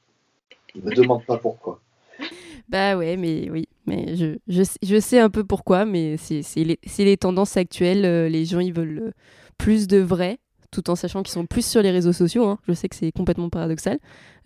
[0.75, 1.79] Ne me demande pas pourquoi.
[2.69, 7.15] Bah ouais, mais oui, mais je, je, sais un peu pourquoi, mais c'est les, les,
[7.15, 9.13] tendances actuelles, les gens ils veulent
[9.57, 10.37] plus de vrai,
[10.77, 12.45] tout en sachant qu'ils sont plus sur les réseaux sociaux.
[12.45, 12.59] Hein.
[12.67, 13.97] Je sais que c'est complètement paradoxal,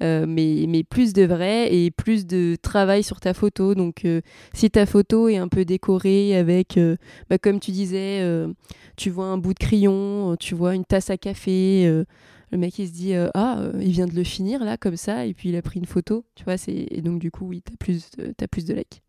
[0.01, 3.75] euh, mais, mais plus de vrai et plus de travail sur ta photo.
[3.75, 4.21] Donc, euh,
[4.53, 6.95] si ta photo est un peu décorée avec, euh,
[7.29, 8.21] bah, comme tu disais,
[8.95, 11.85] tu vois un bout de crayon, tu vois une tasse à café.
[12.51, 15.33] le mec il se dit ah il vient de le finir là comme ça et
[15.33, 18.09] puis il a pris une photo tu vois et donc du coup oui t'as plus
[18.41, 19.01] as plus de likes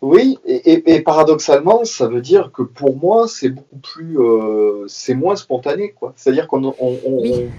[0.00, 5.36] oui, et, paradoxalement, ça veut dire que pour moi, c'est beaucoup plus, euh, c'est moins
[5.36, 6.12] spontané, quoi.
[6.16, 6.74] C'est-à-dire qu'on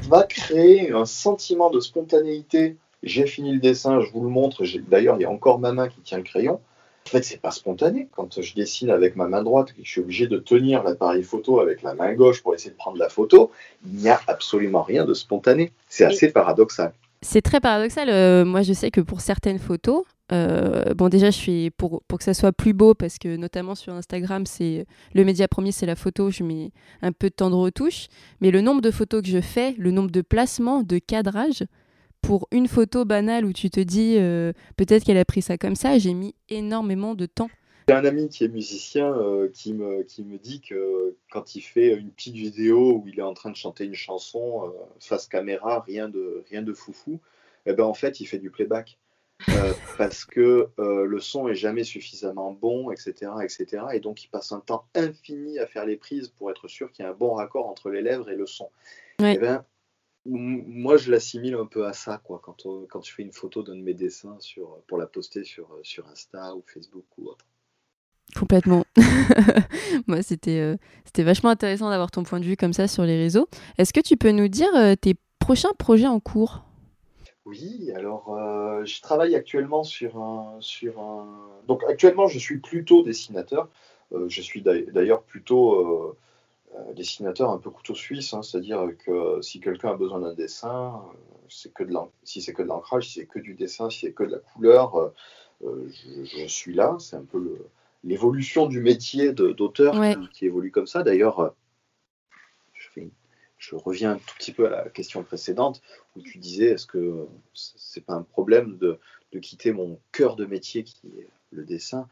[0.10, 2.76] va créer un sentiment de spontanéité.
[3.02, 4.64] J'ai fini le dessin, je vous le montre.
[4.90, 6.60] D'ailleurs, il y a encore ma main qui tient le crayon.
[7.06, 8.10] fait, c'est pas spontané.
[8.14, 11.24] Quand je dessine avec ma main droite et que je suis obligé de tenir l'appareil
[11.24, 13.52] photo avec la main gauche pour essayer de prendre la photo,
[13.86, 15.72] il n'y a absolument rien de spontané.
[15.88, 16.94] C'est assez paradoxal.
[17.22, 18.10] C'est très paradoxal.
[18.10, 22.24] Euh, moi, je sais que pour certaines photos, euh, bon, déjà, je suis pour, que
[22.24, 25.96] ça soit plus beau, parce que notamment sur Instagram, c'est le média premier, c'est la
[25.96, 26.30] photo.
[26.30, 28.08] Je mets un peu de temps de retouche,
[28.42, 31.64] mais le nombre de photos que je fais, le nombre de placements, de cadrage,
[32.22, 35.76] pour une photo banale où tu te dis euh, peut-être qu'elle a pris ça comme
[35.76, 37.50] ça, j'ai mis énormément de temps.
[37.90, 41.60] J'ai un ami qui est musicien euh, qui, me, qui me dit que quand il
[41.60, 45.84] fait une petite vidéo où il est en train de chanter une chanson face caméra,
[45.86, 47.20] rien de, rien de foufou,
[47.66, 48.98] eh ben en fait il fait du playback.
[49.50, 53.84] Euh, parce que euh, le son est jamais suffisamment bon, etc., etc.
[53.94, 57.04] Et donc, il passe un temps infini à faire les prises pour être sûr qu'il
[57.04, 58.70] y a un bon raccord entre les lèvres et le son.
[59.20, 59.64] Et eh ben,
[60.26, 63.64] moi, je l'assimile un peu à ça, quoi, quand, euh, quand je fais une photo
[63.64, 67.46] d'un de mes dessins sur, pour la poster sur, sur Insta ou Facebook ou autre.
[68.36, 68.86] Complètement.
[70.08, 70.76] moi, c'était
[71.06, 73.48] c'était vachement intéressant d'avoir ton point de vue comme ça sur les réseaux.
[73.78, 76.64] Est-ce que tu peux nous dire tes prochains projets en cours?
[77.46, 81.28] Oui, alors euh, je travaille actuellement sur un, sur un.
[81.68, 83.70] Donc actuellement, je suis plutôt dessinateur.
[84.14, 89.60] Euh, je suis d'ailleurs plutôt euh, dessinateur un peu couteau suisse, hein, c'est-à-dire que si
[89.60, 91.02] quelqu'un a besoin d'un dessin,
[91.50, 94.14] c'est que de si c'est que de l'ancrage, si c'est que du dessin, si c'est
[94.14, 95.12] que de la couleur,
[95.62, 96.96] je, suis là.
[97.00, 97.58] C'est un peu
[98.06, 101.04] l'évolution du métier d'auteur qui, qui, évolue comme ça.
[101.04, 101.54] D'ailleurs,
[103.64, 105.82] je reviens un tout petit peu à la question précédente
[106.18, 109.00] où tu disais est-ce que c'est pas un problème de,
[109.42, 112.08] quitter mon cœur de métier qui est le dessin?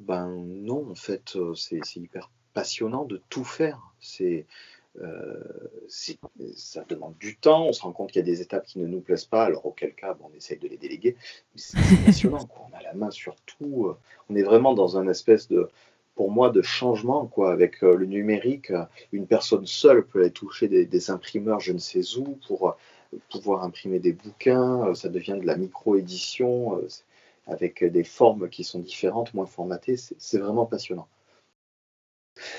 [0.00, 3.94] Ben non, en fait, euh, c'est hyper passionnant de tout faire.
[4.98, 5.38] Euh,
[5.88, 6.18] c'est
[6.54, 7.66] ça demande du temps.
[7.66, 9.66] On se rend compte qu'il y a des étapes qui ne nous plaisent pas, alors
[9.66, 11.16] auquel cas, on essaye de les déléguer.
[11.54, 12.48] Mais c'est passionnant.
[12.70, 13.86] On a la main sur tout.
[13.86, 15.68] Euh, on est vraiment dans un espèce de,
[16.16, 17.52] pour moi de changement quoi.
[17.52, 18.72] Avec euh, le numérique
[19.12, 22.72] une personne seule peut aller toucher des, imprimeurs je ne sais où pour euh,
[23.30, 26.80] pouvoir imprimer des bouquins euh, ça devient de la micro-édition
[27.46, 31.06] avec des formes qui sont différentes moins formatées c'est vraiment passionnant.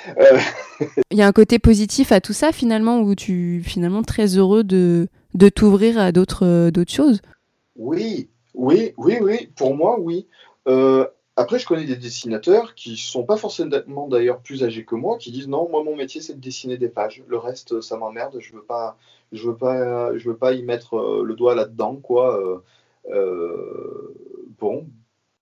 [1.12, 4.64] Il y a un côté positif à tout ça finalement où tu finalement très heureux
[4.64, 7.22] de, de t'ouvrir à d'autres d'autres choses?
[7.76, 10.28] Oui oui oui oui pour moi oui
[11.38, 15.32] après, je connais des dessinateurs qui sont pas forcément d'ailleurs plus âgés que moi, qui
[15.32, 17.24] disent non, moi mon métier c'est de dessiner des pages.
[17.28, 18.38] Le reste, ça m'emmerde.
[18.40, 18.62] Je veux
[19.32, 22.40] veux pas, je veux pas y mettre euh, le doigt là-dedans, quoi.
[22.42, 22.64] Euh,
[23.12, 24.16] euh,
[24.58, 24.88] bon,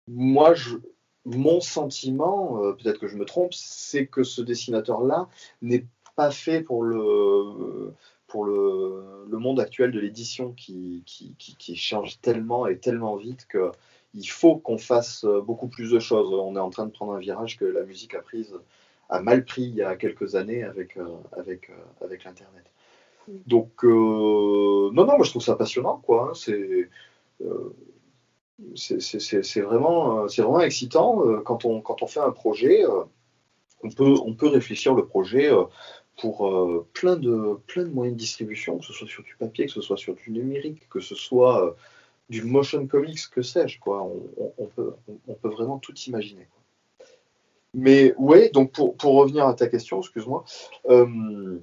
[0.10, 0.76] moi, je,
[1.24, 5.30] mon sentiment, peut-être que je me trompe, c'est que ce dessinateur-là
[5.62, 5.86] n'est
[6.18, 7.94] pas fait pour le
[8.28, 13.72] pour le, monde actuel de l'édition qui, qui, qui, change tellement et tellement vite que
[14.16, 16.34] il faut qu'on fasse euh, beaucoup plus de choses.
[16.34, 18.54] On est en train de prendre un virage que la musique a prise,
[19.10, 22.64] a mal pris il y a quelques années avec, euh, avec, euh, avec l'Internet.
[23.48, 26.30] Donc, non, non, moi je trouve ça passionnant, quoi.
[26.30, 26.34] Hein.
[26.36, 26.90] C'est.
[28.76, 32.86] c'est vraiment, vraiment excitant quand, on, quand on fait un projet.
[33.84, 35.50] on, peut, on peut réfléchir le projet
[36.22, 39.72] pour plein, de, plein de moyens de distribution, que ce soit sur du papier, que
[39.72, 41.76] ce soit sur du numérique, que ce soit
[42.30, 44.04] du motion comics, que sais-je, quoi.
[44.58, 44.94] On, peut,
[45.28, 46.48] on, peut vraiment tout imaginer.
[47.74, 50.46] Mais ouais, donc pour, pour, revenir à ta question, excuse-moi,
[50.90, 51.60] euh,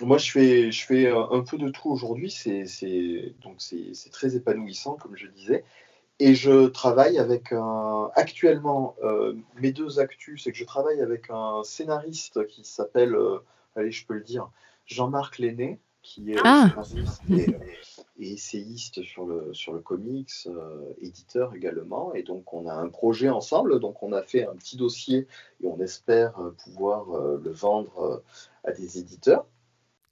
[0.00, 4.94] moi je fais, je fais un peu de tout aujourd'hui, c'est, donc c'est, très épanouissant,
[4.94, 5.64] comme je disais.
[6.20, 8.10] Et je travaille avec un.
[8.14, 13.38] Actuellement, euh, mes deux actus, c'est que je travaille avec un scénariste qui s'appelle, euh,
[13.76, 14.50] allez, je peux le dire,
[14.86, 16.74] Jean-Marc Lenné, qui est ah.
[17.30, 17.46] et,
[18.18, 22.12] essayiste sur le, sur le comics, euh, éditeur également.
[22.14, 23.80] Et donc, on a un projet ensemble.
[23.80, 25.26] Donc, on a fait un petit dossier
[25.62, 28.22] et on espère euh, pouvoir euh, le vendre
[28.64, 29.46] à des éditeurs.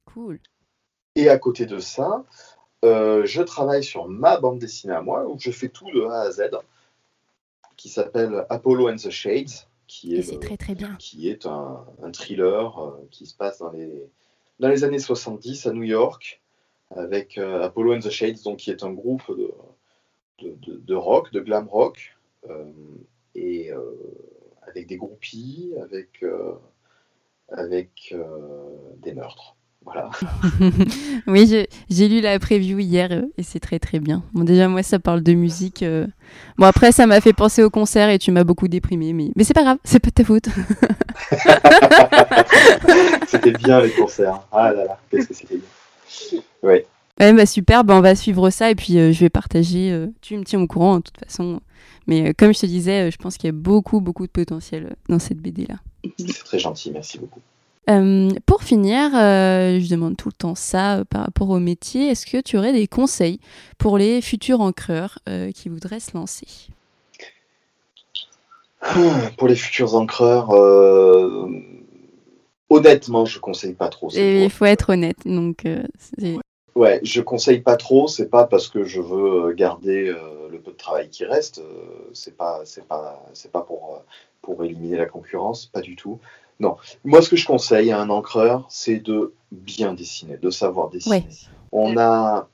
[0.06, 0.38] Cool.
[1.16, 2.24] Et à côté de ça,
[2.82, 6.30] je travaille sur ma bande dessinée à moi, où je fais tout de A à
[6.30, 6.50] Z,
[7.76, 10.94] qui s'appelle Apollo and the Shades, qui est, très, très bien.
[10.98, 14.08] Qui est un, un thriller qui se passe dans les,
[14.60, 16.40] dans les années 70 à New York,
[16.94, 19.52] avec euh, Apollo and the Shades, donc, qui est un groupe de,
[20.66, 22.16] de, rock, de glam rock,
[22.48, 22.64] euh,
[23.34, 23.82] et euh,
[24.66, 26.24] avec des groupies, avec,
[27.50, 28.14] avec
[29.02, 29.56] des meurtres.
[29.84, 30.10] Voilà.
[31.28, 34.24] oui, j'ai lu la preview hier et c'est très très bien.
[34.32, 35.84] Bon, déjà, moi, ça parle de musique.
[36.58, 39.44] Bon, après, ça m'a fait penser au concert et tu m'as beaucoup déprimé, mais, mais
[39.44, 40.48] c'est pas grave, c'est pas ta faute.
[43.28, 44.44] c'était bien les concerts.
[44.50, 46.42] Ah là là, qu'est-ce que c'était bien.
[46.66, 46.86] Ouais.
[47.18, 49.90] Ouais, bah super, bah on va suivre ça et puis euh, je vais partager.
[49.90, 51.60] Euh, tu me tiens au courant, de toute façon.
[52.06, 55.18] Mais comme je te disais, je pense qu'il y a beaucoup, beaucoup de potentiel dans
[55.18, 55.76] cette BD-là.
[56.18, 57.40] C'est très gentil, merci beaucoup.
[58.44, 62.08] pour finir, je demande tout le temps ça par rapport au métier.
[62.10, 63.40] Est-ce que tu aurais des conseils
[63.78, 65.18] pour les futurs encreurs
[65.54, 66.46] qui voudraient se lancer?
[69.36, 70.50] Pour les futurs encreurs,
[72.70, 74.10] honnêtement, je conseille pas trop.
[74.10, 75.18] il faut être honnête.
[75.24, 76.36] Donc, Ouais,
[77.02, 78.08] je conseille pas trop.
[78.08, 81.58] C'est pas parce que je veux euh, garder euh, le peu de travail qui reste.
[81.58, 84.02] Euh, c'est pas, c'est pas, c'est pas pour
[84.42, 86.20] pour éliminer la concurrence, pas du tout.
[86.60, 90.88] Non, moi ce que je conseille à un encreur, c'est de bien dessiner, de savoir
[90.88, 91.26] dessiner.
[91.72, 92.48] On a,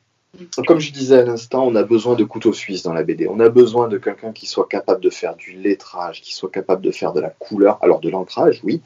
[0.66, 3.28] comme je disais à l'instant, on a besoin de couteaux suisses dans la BD.
[3.28, 6.82] On a besoin de quelqu'un qui soit capable de faire du lettrage, qui soit capable
[6.82, 8.80] de faire de la couleur, alors de l'ancrage, oui,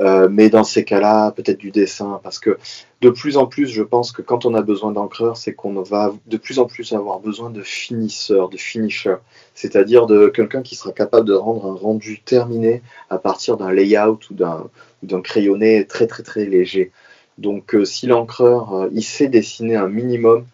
[0.00, 2.58] euh, mais dans ces cas-là, peut-être du dessin, parce que
[3.00, 6.12] de plus en plus, je pense que quand on a besoin d'encreur, c'est qu'on va
[6.26, 9.16] de plus en plus avoir besoin de finisseurs, de finisher,
[9.54, 14.18] c'est-à-dire de quelqu'un qui sera capable de rendre un rendu terminé à partir d'un layout
[14.30, 16.92] ou d'un crayonné très très très léger.
[17.38, 20.46] Donc euh, si l'encreur, euh, il sait dessiner un minimum,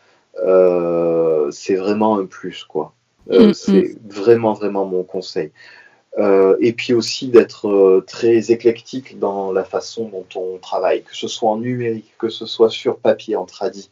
[1.50, 2.92] c'est vraiment un plus, quoi.
[3.30, 3.54] Mm, mm.
[3.54, 5.50] c'est vraiment vraiment mon conseil.
[6.18, 11.16] Euh, et puis aussi d'être euh, très éclectique dans la façon dont on travaille, que
[11.16, 13.90] ce soit en numérique, que ce soit sur papier, en tradi.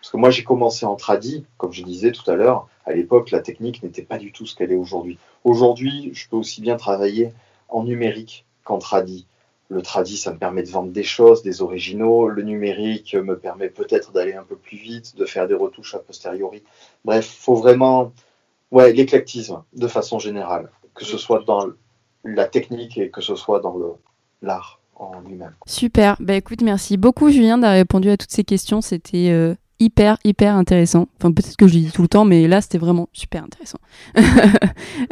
[0.00, 3.32] Parce que moi j'ai commencé en tradi, comme je disais tout à l'heure, à l'époque
[3.32, 5.18] la technique n'était pas du tout ce qu'elle est aujourd'hui.
[5.42, 7.32] Aujourd'hui, je peux aussi bien travailler
[7.68, 9.26] en numérique qu'en tradi.
[9.68, 12.28] Le tradi, ça me permet de vendre des choses, des originaux.
[12.28, 15.98] Le numérique me permet peut-être d'aller un peu plus vite, de faire des retouches a
[15.98, 16.62] posteriori.
[17.04, 18.12] Bref, faut vraiment,
[18.70, 21.66] ouais, l'éclectisme de façon générale que ce soit dans
[22.24, 23.76] la technique et que ce soit dans
[24.42, 25.54] l'art en lui-même.
[25.66, 26.16] Super.
[26.20, 28.80] Bah écoute, merci beaucoup Julien d'avoir répondu à toutes ces questions.
[28.80, 31.08] C'était euh, hyper, hyper intéressant.
[31.18, 33.78] Enfin, peut-être que je dis tout le temps, mais là, c'était vraiment super intéressant.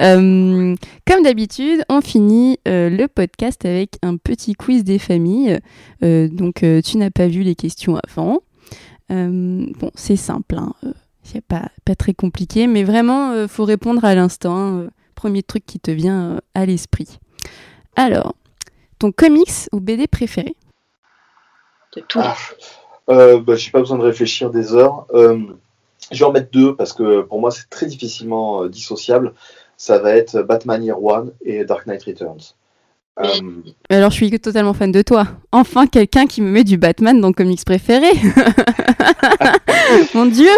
[0.01, 0.75] Euh,
[1.07, 5.59] comme d'habitude, on finit euh, le podcast avec un petit quiz des familles.
[6.01, 8.40] donc, tu n'as pas vu les questions avant.
[9.11, 10.73] bon, c'est simple, hein.
[11.23, 14.57] c'est pas, pas très compliqué, mais vraiment, faut répondre à l'instant.
[14.57, 14.90] Hein
[15.23, 17.21] premier truc qui te vient euh, à l'esprit.
[17.95, 18.35] Alors,
[18.99, 20.57] ton comics ou BD préféré?
[21.95, 22.19] De tout.
[22.21, 22.35] Ah,
[23.09, 25.07] euh, bah, j'ai pas besoin de réfléchir des heures.
[25.15, 25.39] Euh,
[26.11, 29.33] je vais en mettre deux parce que pour moi c'est très difficilement dissociable.
[29.77, 32.57] Ça va être Batman Year One et Dark Knight Returns.
[33.91, 35.29] Alors je suis totalement fan de toi.
[35.53, 38.11] Enfin quelqu'un qui me met du Batman dans comics préféré.
[40.15, 40.51] Mon Dieu.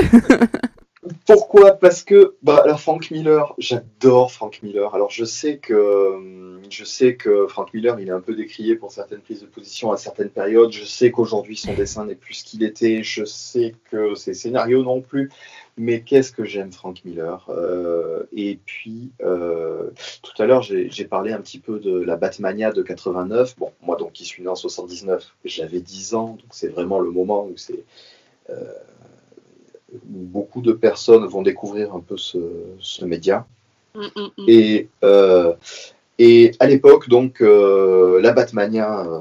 [1.26, 1.72] Pourquoi?
[1.72, 4.94] Parce que bah, alors Frank Miller, j'adore Frank Miller.
[4.94, 8.90] Alors je sais que je sais que Frank Miller, il est un peu décrié pour
[8.90, 10.72] certaines prises de position à certaines périodes.
[10.72, 13.02] Je sais qu'aujourd'hui son dessin n'est plus ce qu'il était.
[13.02, 15.30] Je sais que ses scénarios non plus.
[15.76, 17.44] Mais qu'est-ce que j'aime Frank Miller?
[17.48, 19.90] Euh, Et puis euh,
[20.22, 23.56] tout à l'heure, j'ai parlé un petit peu de la Batmania de 89.
[23.58, 27.10] Bon, moi donc qui suis né en 79, j'avais 10 ans, donc c'est vraiment le
[27.10, 27.84] moment où c'est
[28.50, 28.54] euh,
[30.04, 33.46] beaucoup de personnes vont découvrir un peu ce, média.
[33.94, 34.44] Mm, mm, mm.
[34.48, 35.52] Et, euh,
[36.18, 39.20] et à l'époque, donc, euh, la Batmania, euh,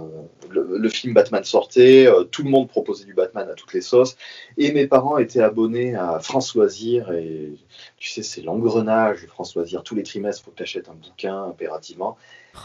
[0.50, 4.16] le, film Batman sortait, tout le monde proposait du Batman à toutes les sauces,
[4.58, 7.54] et mes parents étaient abonnés à France Loisirs, et
[7.98, 10.94] tu sais, c'est l'engrenage France Loisirs, tous les trimestres, il faut que tu achètes un
[10.94, 12.18] bouquin impérativement.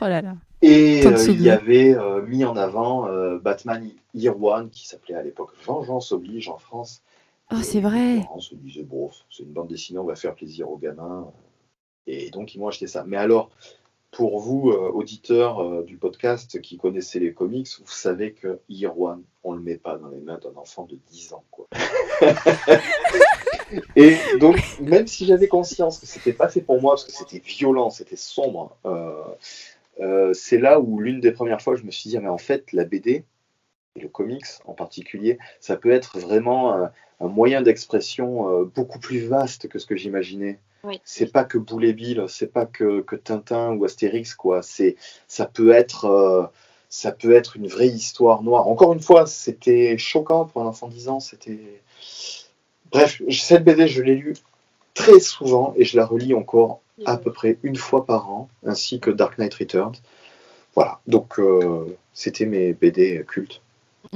[0.02, 0.34] Oh là là.
[0.60, 6.12] Et il y avait mis en avant Batman Year One, qui s'appelait à l'époque Vengeance
[6.12, 7.00] oblige en France,
[7.50, 8.26] Oh, c'est vrai.
[8.34, 11.32] On se disait, bon, c'est une bande dessinée, on va faire plaisir aux gamins.
[12.06, 13.04] Et donc, ils m'ont acheté ça.
[13.06, 13.50] Mais alors,
[14.10, 18.60] pour vous, euh, auditeurs euh, du podcast qui connaissez les comics, vous savez que
[18.96, 21.44] One, on le met pas dans les mains d'un enfant de 10 ans.
[21.50, 21.68] Quoi.
[23.96, 27.38] et donc, même si j'avais conscience que c'était pas fait pour moi, parce que c'était
[27.38, 32.16] violent, c'était sombre, euh, c'est là où l'une des premières fois, je me suis dit,
[32.16, 33.24] ah, mais en fait, la BD,
[33.98, 36.88] et le comics en particulier, ça peut être vraiment
[37.20, 40.58] un moyen d'expression euh, beaucoup plus vaste que ce que j'imaginais.
[41.04, 44.62] C'est pas que Boulet Bill, c'est pas que, que, Tintin ou Astérix, quoi.
[44.62, 44.96] C'est,
[45.26, 46.44] ça peut être, euh,
[46.88, 48.68] ça peut être une vraie histoire noire.
[48.68, 51.20] Encore une fois, c'était choquant pour un enfant de 10 ans.
[51.20, 51.82] C'était,
[52.90, 54.34] bref, cette BD, je l'ai lu
[54.94, 58.98] très souvent et je la relis encore à peu près une fois par an, ainsi
[58.98, 59.96] que Dark Knight Returns.
[60.74, 63.60] Voilà, donc euh, c'était mes BD cultes.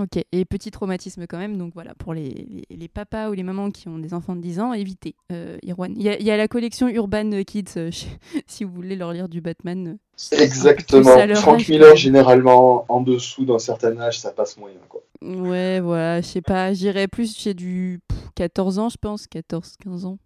[0.01, 3.71] Ok, et petit traumatisme quand même, donc voilà, pour les, les, papas ou les mamans
[3.71, 5.93] qui ont des enfants de 10 ans, évitez euh, Irwan.
[5.95, 7.91] Il y, a la collection Urban Kids, euh,
[8.47, 9.99] si vous voulez leur lire du Batman.
[10.33, 14.79] Euh, Exactement, Frank Miller, généralement, en dessous d'un certain âge, ça passe moyen.
[14.89, 15.03] Quoi.
[15.21, 18.01] Ouais, voilà, je sais pas, j'irais plus chez du
[18.37, 20.19] 14 ans, je pense, 14-15 ans.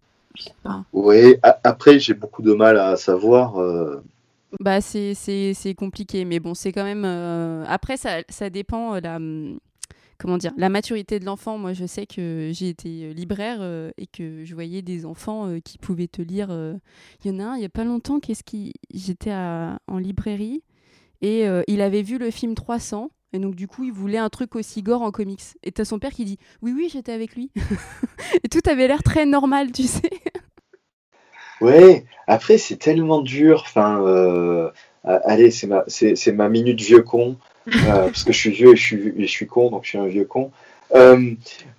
[0.93, 3.59] Oui, après, j'ai beaucoup de mal à savoir.
[3.59, 4.01] Euh,
[4.59, 7.03] bah, c'est compliqué, mais bon, c'est quand même.
[7.05, 9.17] Euh, après, ça, ça dépend euh, la.
[9.17, 9.59] Hum,
[10.17, 11.57] comment dire La maturité de l'enfant.
[11.57, 13.61] Moi, je sais que j'ai été libraire
[13.97, 16.49] et que je voyais des enfants qui pouvaient te lire.
[17.23, 18.73] Il y en a un, il n'y a pas longtemps, qu'est-ce qui.
[18.91, 20.63] J'étais en librairie
[21.21, 24.55] et il avait vu le film 300 et donc, du coup, il voulait un truc
[24.55, 25.43] aussi gore en comics.
[25.63, 27.51] Et t'as son père qui dit Oui, oui, j'étais avec lui.
[28.43, 30.09] et tout avait l'air très normal, tu sais.
[31.61, 33.63] Ouais, après, c'est tellement dur.
[33.65, 34.69] Enfin, euh,
[35.03, 37.37] allez, c'est ma, c'est, ma minute vieux con.
[37.67, 37.71] Euh,
[38.05, 40.07] parce que je suis vieux et je suis, je suis con, donc je suis un
[40.07, 40.51] vieux con.
[40.95, 41.31] Euh,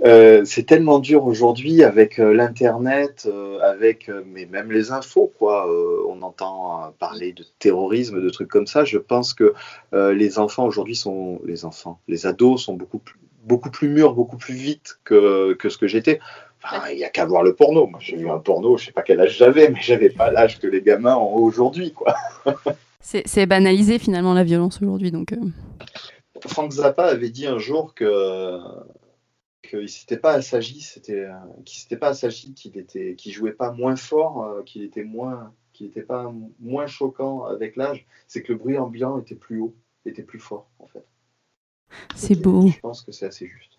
[0.04, 3.28] euh, c'est tellement dur aujourd'hui avec euh, l'internet,
[3.62, 5.68] avec mais même les infos quoi.
[6.08, 8.84] on entend parler de terrorisme, de trucs comme ça.
[8.84, 9.54] Je pense que
[9.92, 14.36] les enfants aujourd'hui sont les enfants, les ados sont beaucoup plus, beaucoup plus mûrs, beaucoup
[14.36, 16.20] plus vite que, que ce que j'étais.
[16.70, 17.86] Enfin, il n'y a qu'à voir le porno.
[17.86, 20.58] Moi, j'ai vu un porno, je sais pas quel âge j'avais, mais j'avais pas l'âge
[20.58, 22.14] que les gamins ont aujourd'hui, quoi.
[23.00, 25.34] c'est banalisé finalement la violence aujourd'hui, donc.
[26.46, 28.60] Frank Zappa avait dit un jour que
[29.68, 33.72] qu'il s'était pas assagi, c'était euh, qu'il s'était pas assagi, qu'il était, qu'il jouait pas
[33.72, 38.06] moins fort, euh, qu'il était moins, qu'il était pas moins choquant avec l'âge.
[38.26, 39.74] C'est que le bruit ambiant était plus haut,
[40.06, 41.04] était plus fort en fait.
[42.14, 42.66] C'est beau.
[42.66, 43.78] Je pense que c'est assez juste.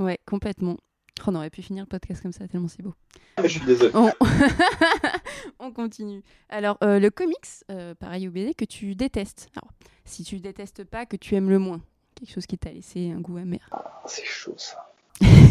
[0.00, 0.76] Ouais, complètement.
[1.20, 2.94] Oh, on aurait pu finir le podcast comme ça, tellement c'est beau.
[3.42, 3.92] je suis désolé.
[5.58, 6.22] On, continue.
[6.48, 7.64] Alors, euh, le comics,
[7.98, 9.48] pareil au BD, que tu détestes.
[9.54, 9.72] Alors,
[10.04, 11.80] si tu détestes pas, que tu aimes le moins.
[12.14, 13.60] Quelque chose qui t'a laissé un goût amer.
[13.70, 14.89] Ah, c'est chaud ça.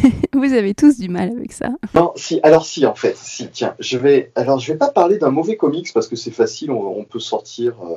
[0.33, 1.69] Vous avez tous du mal avec ça.
[1.95, 5.17] Non, si, alors si, en fait, si, tiens, je vais, alors je vais pas parler
[5.17, 7.95] d'un mauvais comics parce que c'est facile, on, peut sortir, euh,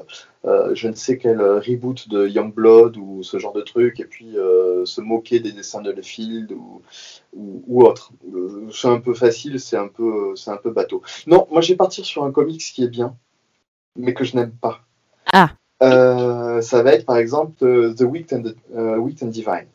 [0.48, 4.36] euh, je ne sais quel reboot de Youngblood ou ce genre de truc, et puis
[4.36, 6.82] euh, se moquer des dessins de Lefield ou,
[7.36, 8.12] ou, autre.
[8.72, 11.02] c'est un peu facile, c'est un peu, c'est un peu bateau.
[11.26, 13.16] Non, moi je vais partir sur un comics qui est bien,
[13.96, 14.80] mais que je n'aime pas.
[15.32, 15.50] Ah.
[15.80, 18.44] ça va être par exemple The Weak and,
[18.74, 19.66] and Divine.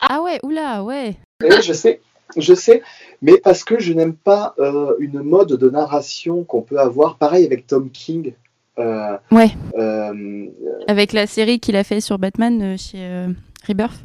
[0.00, 1.16] Ah ouais, oula, ouais.
[1.62, 2.00] Je sais,
[2.36, 2.82] je sais,
[3.22, 7.44] mais parce que je n'aime pas euh, une mode de narration qu'on peut avoir, pareil
[7.44, 8.32] avec Tom King.
[8.78, 9.50] Euh, ouais.
[9.78, 10.46] Euh,
[10.88, 13.26] avec la série qu'il a fait sur Batman chez
[13.66, 14.04] Rebirth.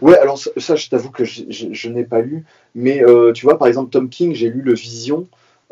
[0.00, 3.02] Ouais, alors ça, je t'avoue que je, n'ai pas lu, mais
[3.34, 5.26] tu vois, par exemple, Tom King, j'ai lu le Vision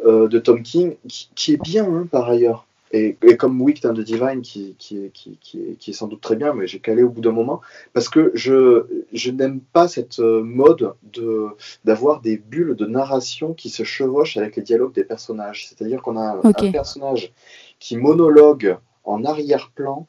[0.04, 0.96] de Tom King,
[1.34, 2.66] qui, est bien hein, par ailleurs.
[2.92, 6.54] Et, comme Week and the Divine, qui, qui, qui, qui, est sans doute très bien,
[6.54, 7.60] mais j'ai calé au bout d'un moment,
[7.92, 11.46] parce que je, je n'aime pas cette euh, mode de,
[11.84, 15.68] d'avoir des bulles de narration qui se chevauchent avec les dialogues des personnages.
[15.68, 17.32] C'est-à-dire qu'on a un, personnage
[17.78, 20.08] qui monologue en arrière-plan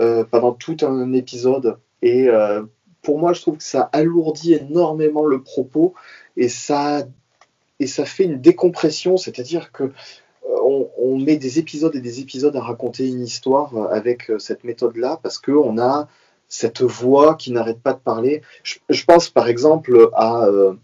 [0.00, 1.78] euh, pendant tout un épisode.
[2.02, 2.62] Et euh,
[3.02, 5.94] pour moi, je trouve que ça alourdit énormément le propos
[6.36, 7.04] et ça,
[7.80, 9.16] et ça fait une décompression.
[9.16, 9.90] C'est-à-dire que
[10.60, 15.20] on, met des épisodes et des épisodes à raconter une histoire avec euh, cette méthode-là
[15.22, 16.08] parce qu'on a
[16.48, 18.42] cette voix qui n'arrête pas de parler.
[18.62, 20.46] Je, pense par exemple à.
[20.46, 20.74] Euh,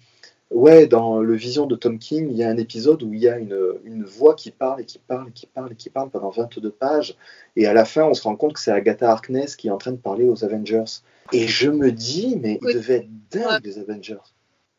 [0.50, 3.28] ouais, dans le Vision de Tom King, il y a un épisode où il y
[3.28, 6.30] a une, voix qui parle et qui parle et qui parle et qui parle pendant
[6.30, 7.16] 22 pages.
[7.56, 9.78] Et à la fin, on se rend compte que c'est Agatha Harkness qui est en
[9.78, 11.02] train de parler aux Avengers.
[11.32, 14.16] Et je me dis, mais il devait être dingue, les Avengers.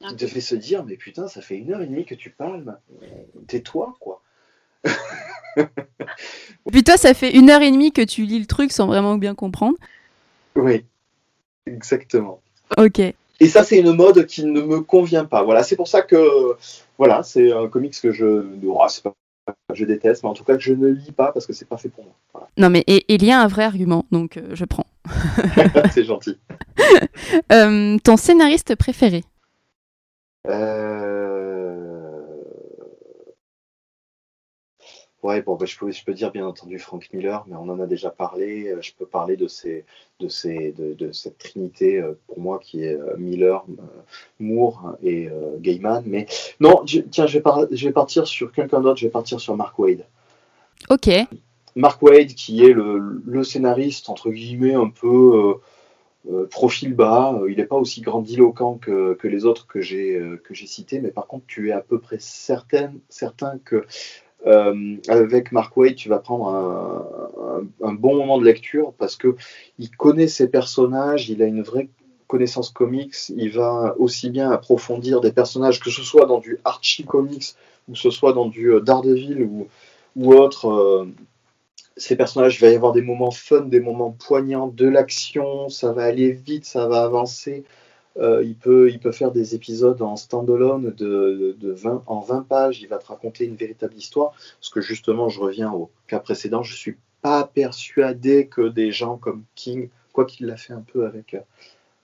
[0.02, 2.78] Il devait se dire, mais putain, ça fait une heure et demie que tu parles.
[3.48, 4.22] Tais-toi, quoi.
[6.72, 9.16] Puis toi, ça fait une heure et demie que tu lis le truc sans vraiment
[9.18, 9.78] bien comprendre.
[10.56, 10.86] Oui,
[11.66, 12.42] exactement.
[12.78, 13.00] Ok.
[13.00, 15.44] Et ça, c'est une mode qui ne me convient pas.
[15.44, 16.56] Voilà, c'est pour ça que
[16.98, 19.14] voilà, c'est un comics que je, oh, pas
[19.74, 21.78] je déteste, mais en tout cas que je ne lis pas parce que c'est pas
[21.78, 22.48] fait pour moi.
[22.58, 24.86] Non, mais il y a un vrai argument, donc euh, je prends.
[25.92, 26.38] c'est gentil.
[27.52, 29.24] Euh, ton scénariste préféré?
[30.48, 31.19] Euh...
[35.22, 37.80] Ouais, bon, bah, je, peux, je peux dire bien entendu Frank Miller, mais on en
[37.82, 38.70] a déjà parlé.
[38.70, 39.84] Euh, je peux parler de, ces,
[40.22, 43.66] de, ces, de, de cette trinité euh, pour moi qui est euh, Miller,
[44.40, 46.04] Moore et Gaiman.
[46.06, 46.26] Mais
[46.62, 49.78] non, tiens, je vais, je vais partir sur quelqu'un d'autre, je vais partir sur Mark
[49.78, 50.06] Wade.
[50.90, 51.10] Ok.
[51.76, 55.56] Mark Wade, qui est le, le scénariste, entre guillemets, un peu
[56.50, 57.38] profil bas.
[57.50, 61.46] Il n'est pas aussi grandiloquent que, que les autres que j'ai cités, mais par contre,
[61.46, 63.86] tu es à peu près certain, certain que
[64.48, 66.48] euh, avec Mark Waid, tu vas prendre
[67.82, 69.36] un, bon moment de lecture parce que
[69.78, 71.90] il connaît ses personnages, il a une vraie
[72.28, 77.04] connaissance comics, il va aussi bien approfondir des personnages, que ce soit dans du Archie
[77.04, 77.56] Comics
[77.90, 79.68] ou ce soit dans du euh, Daredevil ou,
[80.16, 80.70] ou autre.
[80.70, 81.08] Euh,
[81.98, 85.92] ces personnages, il va y avoir des moments fun, des moments poignants, de l'action, ça
[85.92, 87.66] va aller vite, ça va avancer.
[88.22, 92.82] Il, peut, il peut faire des épisodes en standalone de, de 20, en 20 pages,
[92.82, 94.32] il va te raconter une véritable histoire.
[94.60, 99.18] Parce que justement, je reviens au cas précédent, je suis pas persuadé que des gens
[99.18, 101.36] comme King, quoi qu'il l'a fait un peu avec,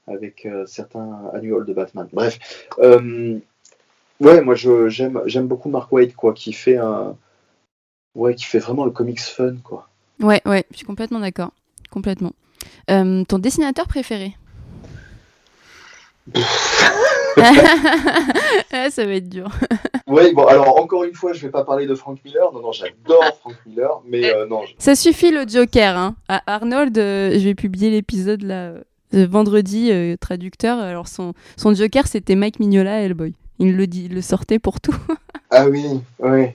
[0.07, 2.07] avec certains annuals de Batman.
[2.13, 7.15] Bref, ouais, moi j'aime beaucoup Mark Waid, quoi, qui fait un,
[8.15, 9.89] ouais, qui fait vraiment le comics fun, quoi.
[10.21, 11.51] Ouais, ouais, je suis complètement d'accord,
[11.91, 12.31] complètement.
[12.89, 14.35] Euh, ton dessinateur préféré?
[17.37, 19.47] Ah, Ça va être dur.
[20.07, 22.51] oui, bon, alors encore une fois, je vais pas parler de Frank Miller.
[22.53, 24.61] Non, non, j'adore Frank Miller, mais euh, non.
[24.77, 25.97] Ça suffit le Joker.
[25.97, 26.15] Hein.
[26.47, 28.73] Arnold, euh, je vais publier l'épisode là
[29.11, 30.77] vendredi, traducteur.
[30.79, 33.33] Alors son, son Joker, c'était Mike Mignola, Hellboy.
[33.59, 34.95] Il le, dit, il le sortait pour tout.
[35.51, 35.85] ah oui,
[36.19, 36.47] oui.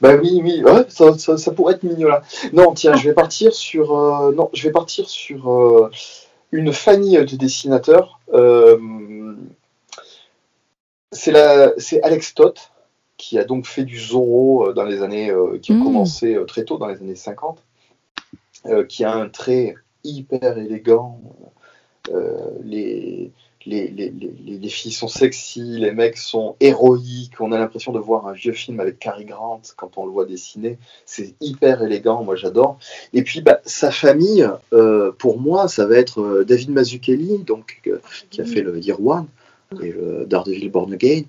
[0.00, 2.22] Bah oui, oui, ça, pourrait être mignon là.
[2.52, 5.90] Non, tiens, je vais partir sur, euh, non, je vais partir sur euh,
[6.52, 8.20] une famille de dessinateurs.
[8.32, 9.34] Euh,
[11.12, 12.72] c'est Alex Toth
[13.16, 15.82] qui a donc fait du Zorro dans les années, qui a mmh.
[15.82, 17.60] commencé très tôt dans les années 50,
[18.88, 19.74] qui a un trait
[20.04, 21.20] hyper élégant.
[22.62, 23.32] les
[23.68, 28.26] les, les, les, filles sont sexy, les mecs sont héroïques, on a l'impression de voir
[28.26, 30.78] un vieux film avec Cary Grant quand on le voit dessiner.
[31.04, 32.78] C'est hyper élégant, moi j'adore.
[33.12, 37.80] Et puis bah, sa famille, euh, pour moi, ça va être euh, David Mazzucchelli, donc,
[37.86, 37.98] euh,
[38.30, 39.26] qui a fait le Year One
[39.82, 41.24] et le Daredevil Born Again.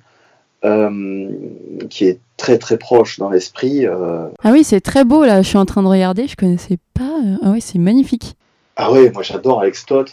[1.90, 3.86] qui est très très proche dans l'esprit.
[3.86, 7.20] Ah oui, c'est très beau là, je suis en train de regarder, je connaissais pas.
[7.44, 8.36] Ah oui, c'est magnifique.
[8.78, 10.08] Ah oui, moi j'adore Alex Todd.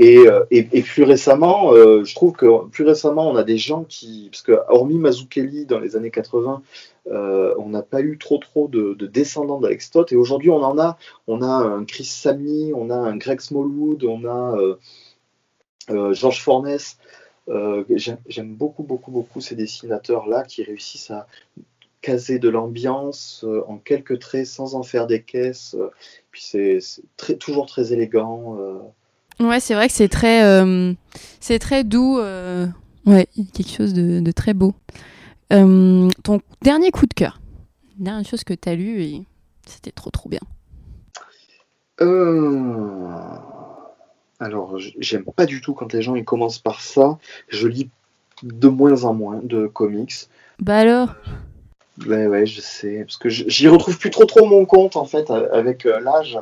[0.00, 4.28] Euh, et, plus récemment, euh, je trouve que plus récemment, on a des gens qui,
[4.30, 6.62] parce que hormis Mazukeli dans les années 80,
[7.08, 10.10] euh, on n'a pas eu trop trop de, de descendants d'Alex Toth.
[10.12, 10.98] Et aujourd'hui, on en a.
[11.28, 14.58] On a un Chris Samney, on a un Greg Smallwood, on a
[15.90, 16.78] euh, George Fornes.
[17.46, 21.26] J'aime beaucoup beaucoup beaucoup ces dessinateurs là qui réussissent à
[22.00, 25.76] caser de l'ambiance en quelques traits sans en faire des caisses.
[26.30, 26.80] puis c'est
[27.38, 28.58] toujours très élégant.
[29.40, 30.92] Ouais, c'est vrai que c'est très, euh,
[31.40, 32.18] c'est très doux.
[32.18, 32.66] Euh,
[33.06, 34.74] ouais, quelque chose de, très beau.
[35.52, 37.40] Euh, ton dernier coup de cœur,
[37.98, 39.22] dernière chose que tu as lu et
[39.66, 40.40] c'était trop trop bien.
[44.40, 47.18] Alors, j'aime pas du tout quand les gens ils commencent par ça.
[47.48, 47.88] Je lis
[48.42, 50.28] de moins en moins de comics.
[50.58, 51.14] Bah alors?
[52.06, 53.04] Ouais, ouais, je sais.
[53.04, 56.38] Parce que j'y retrouve plus trop trop mon compte en fait avec l'âge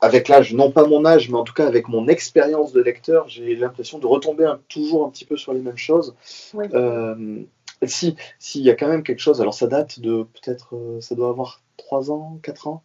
[0.00, 3.28] avec l'âge, non pas mon âge, mais en tout cas avec mon expérience de lecteur,
[3.28, 6.14] j'ai l'impression de retomber toujours un petit peu sur les mêmes choses.
[6.54, 7.42] Euh,
[7.86, 11.14] si, s'il y a quand même quelque chose, alors ça date de peut-être, euh, ça
[11.14, 12.82] doit avoir 3 ans, 4 ans.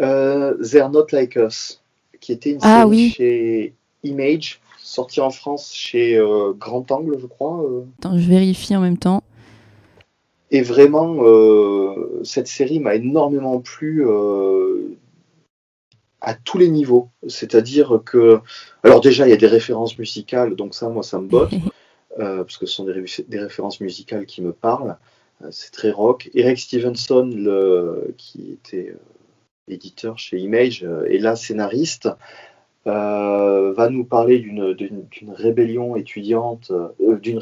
[0.00, 1.82] Euh, They're Not Like Us,
[2.20, 7.26] qui était une ah série chez Image, sortie en France chez euh, Grand Angle, je
[7.26, 7.64] crois.
[7.98, 9.22] Attends, je vérifie en même temps.
[10.50, 11.16] Et vraiment,
[12.22, 14.06] cette série m'a énormément plu
[16.24, 17.10] à tous les niveaux.
[17.28, 18.40] C'est-à-dire que,
[18.82, 21.52] alors déjà, il y a des références musicales, donc ça, moi, ça me botte,
[22.18, 24.96] euh, parce que ce sont des, références musicales qui me parlent.
[25.42, 26.30] Euh, c'est très rock.
[26.34, 32.08] Eric Stevenson, le, qui était euh, éditeur chez Image, et là scénariste,
[32.86, 34.76] va nous parler d'une
[35.34, 36.70] rébellion étudiante,
[37.00, 37.38] d'une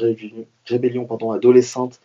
[0.65, 1.99] rébellion pardon, adolescente,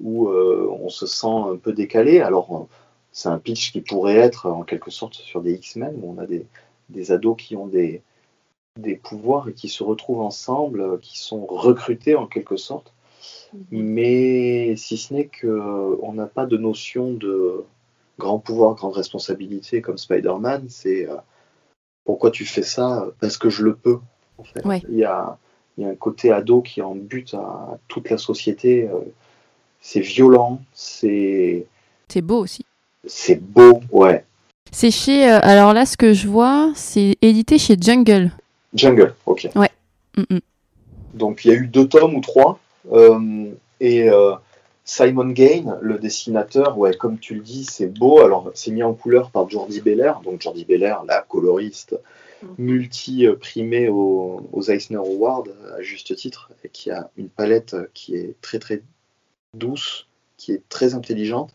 [0.00, 2.18] où on se sent un peu décalé.
[2.18, 2.66] Alors,
[3.12, 6.26] c'est un pitch qui pourrait être en quelque sorte sur des X-Men où on a
[6.26, 6.46] des,
[6.88, 8.02] des, ados qui ont des,
[8.78, 12.92] des pouvoirs et qui se retrouvent ensemble, qui sont recrutés en quelque sorte.
[13.52, 13.64] Mhm.
[13.70, 17.64] Mais si ce n'est qu'on n'a pas de notion de
[18.18, 21.16] grand pouvoir, grande responsabilité comme Spider-Man, c'est euh,
[22.04, 23.08] pourquoi tu fais ça?
[23.20, 23.98] Parce que je le peux.
[24.38, 24.60] En fait.
[24.88, 25.38] Il, y a,
[25.76, 28.88] il, y a, un côté ado qui en bute à toute la société.
[28.88, 29.00] Euh,
[29.80, 31.66] c'est violent, c'est.
[32.08, 32.64] C'est beau aussi.
[33.06, 34.24] C'est beau, ouais.
[34.72, 35.28] C'est chez.
[35.28, 38.30] Euh, alors là, ce que je vois, c'est édité chez Jungle.
[38.74, 39.48] Jungle, ok.
[39.56, 39.70] Ouais.
[40.16, 40.40] Mm, mm.
[41.14, 42.60] Donc il y a eu deux tomes ou trois.
[42.92, 44.32] Euh, et euh,
[44.84, 48.20] Simon Gain, le dessinateur, ouais, comme tu le dis, c'est beau.
[48.20, 50.20] Alors c'est mis en couleur par Jordi Belair.
[50.20, 51.98] Donc Jordi Belair, la coloriste
[52.56, 55.44] multi-primée aux, aux, Eisner Awards,
[55.76, 58.82] à juste titre, et qui a une palette qui est très très
[59.52, 60.06] douce,
[60.38, 61.54] qui est très intelligente.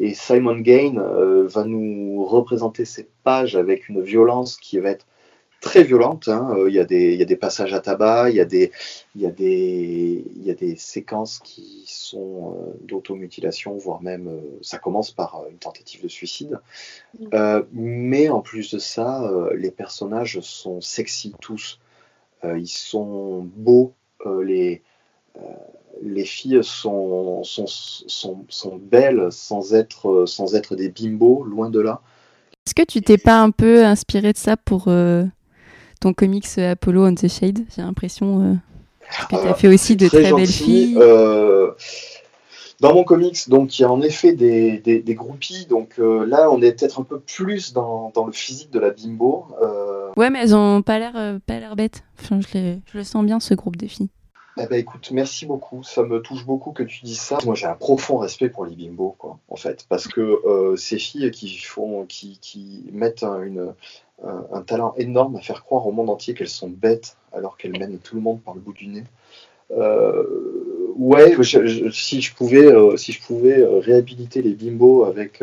[0.00, 5.06] Et Simon Gain euh, va nous représenter ces pages avec une violence qui va être
[5.60, 6.28] très violente.
[6.28, 6.54] Hein.
[6.56, 8.46] Euh, il, y a des, il, y a des, passages à tabac, il y a
[8.46, 8.72] des,
[9.14, 14.40] il y a des, il y a des séquences qui sont euh, d'automutilation, voire même
[14.62, 16.58] ça commence par une tentative de suicide.
[17.18, 17.60] Mm.
[17.74, 21.78] mais en plus de ça, les personnages sont sexy tous.
[22.42, 23.92] ils sont beaux,
[24.42, 24.82] les,
[26.02, 31.80] les filles sont, sont, sont, sont, belles sans être, sans être des bimbos, loin de
[31.80, 32.00] là.
[32.66, 34.88] Est-ce que tu t'es pas un peu inspiré de ça pour
[36.00, 37.64] ton comics Apollo on the Shade?
[37.74, 38.58] J'ai l'impression
[39.28, 40.98] que tu as fait aussi de très, belles filles.
[42.80, 45.66] Dans mon comics, donc il y a en effet des, des, groupies.
[45.66, 48.88] Donc euh, là, on est peut-être un peu plus dans, dans, le physique de la
[48.88, 49.48] bimbo.
[49.60, 50.08] Euh.
[50.16, 52.04] Ouais, mais elles ont pas l'air euh, pas l'air bêtes.
[52.18, 54.08] Enfin, je, je, le sens bien ce groupe de filles.
[54.62, 55.82] Eh ben, écoute, merci beaucoup.
[55.82, 57.38] Ça me touche beaucoup que tu dises ça.
[57.44, 61.30] Moi, j'ai un profond respect pour les bimbos, quoi, en fait, parce que ces filles
[61.30, 63.74] qui font, qui, qui mettent un,
[64.66, 68.16] talent énorme à faire croire au monde entier qu'elles sont bêtes, alors qu'elles mènent tout
[68.16, 69.04] le monde par le bout du nez.
[69.72, 71.36] Euh, ouais,
[71.92, 75.42] si je pouvais, euh, si je pouvais euh, réhabiliter les bimbos avec,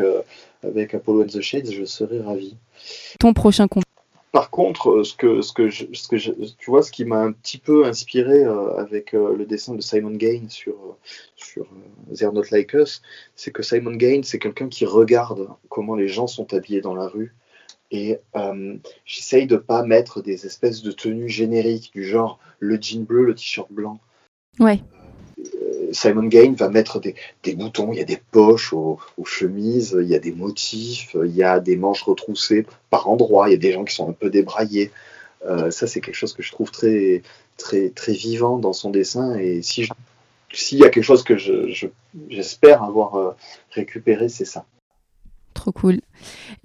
[0.62, 2.56] avec Apollo and the Shades, je serais ravi.
[3.18, 3.84] Ton prochain compte
[4.32, 7.58] par contre, ce que, ce que, ce que tu vois, ce qui m'a un petit
[7.58, 8.44] peu inspiré
[8.76, 10.74] avec le dessin de Simon Gain sur,
[11.34, 11.66] sur
[12.14, 13.02] They're Not Like Us,
[13.36, 17.08] c'est que Simon Gain, c'est quelqu'un qui regarde comment les gens sont habillés dans la
[17.08, 17.34] rue.
[17.90, 18.18] Et
[19.06, 23.34] j'essaye de pas mettre des espèces de tenues génériques du genre le jean bleu, le
[23.34, 23.98] t-shirt blanc.
[24.58, 24.82] Ouais.
[25.88, 27.14] Euh, Simon Gain va mettre des,
[27.54, 31.42] boutons, il y a des poches aux, chemises, il y a des motifs, il y
[31.42, 34.30] a des manches retroussées par endroits, il y a des gens qui sont un peu
[34.30, 34.90] débraillés.
[35.46, 37.22] Euh, ça, c'est quelque chose que je trouve très,
[37.56, 39.36] très, très vivant dans son dessin.
[39.36, 39.88] Et si
[40.50, 41.36] s'il y a quelque chose que
[42.30, 43.36] j'espère avoir euh,
[43.70, 44.64] récupéré, c'est ça.
[45.52, 46.00] Trop cool.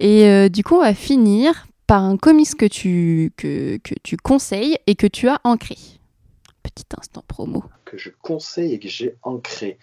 [0.00, 4.78] Et du coup, on va finir par un comics que tu, que, que tu conseilles
[4.86, 5.76] et que tu as ancré.
[6.62, 9.78] Petit instant promo que je conseille et que j'ai ancré.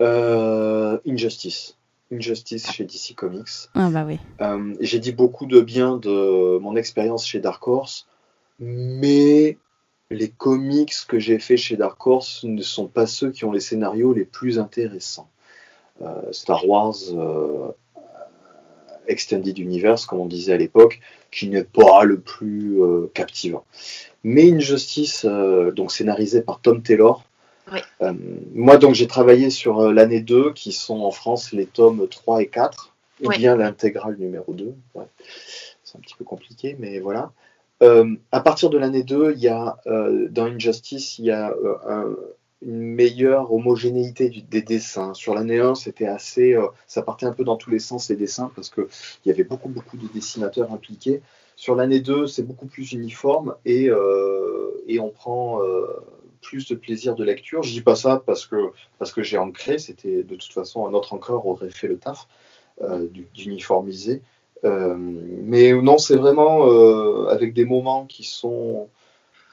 [0.00, 1.76] Euh, Injustice.
[2.12, 3.68] Injustice chez DC Comics.
[3.74, 4.18] Ah bah oui.
[4.40, 8.06] Euh, j'ai dit beaucoup de bien de mon expérience chez Dark Horse,
[8.60, 9.58] mais
[10.10, 13.60] les comics que j'ai fait chez Dark Horse ne sont pas ceux qui ont les
[13.60, 15.28] scénarios les plus intéressants.
[16.00, 16.94] Euh, Star Wars
[19.06, 22.78] Extended Universe, comme on disait à l'époque, qui n'est pas le plus
[23.14, 23.64] captivant.
[24.22, 25.26] Mais Injustice,
[25.74, 27.27] donc scénarisé par Tom Taylor,
[28.02, 28.12] euh,
[28.54, 32.42] moi, donc, j'ai travaillé sur euh, l'année 2, qui sont en France les tomes 3
[32.42, 34.74] et 4, ou bien l'intégrale numéro 2.
[35.84, 37.32] C'est un petit peu compliqué, mais voilà.
[37.82, 39.78] Euh, à partir de l'année 2, il y a,
[40.30, 41.54] dans Injustice, il y a
[42.60, 45.14] une meilleure homogénéité des dessins.
[45.14, 46.56] Sur l'année 1, c'était assez,
[46.86, 48.84] ça partait un peu dans tous les sens les dessins parce qu'il
[49.26, 51.22] y avait beaucoup beaucoup de dessinateurs impliqués.
[51.54, 53.90] Sur l'année 2, c'est beaucoup plus uniforme et,
[54.88, 55.60] et on prend
[56.40, 57.62] plus de plaisir de lecture.
[57.62, 60.94] Je dis pas ça parce que, parce que j'ai ancré, c'était de toute façon un
[60.94, 62.28] autre encreur aurait fait le taf
[62.82, 64.22] euh, d'uniformiser.
[64.64, 68.88] Euh, mais non, c'est vraiment euh, avec des moments qui sont,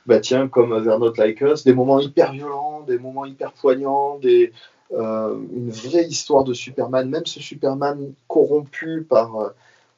[0.06, 4.18] bah tiens, comme They're Not Like Us, des moments hyper violents, des moments hyper poignants,
[4.20, 4.52] des,
[4.92, 9.54] une vraie histoire de Superman, même ce Superman corrompu par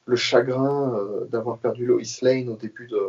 [0.05, 0.97] le chagrin
[1.29, 3.01] d'avoir perdu Lois Lane au début de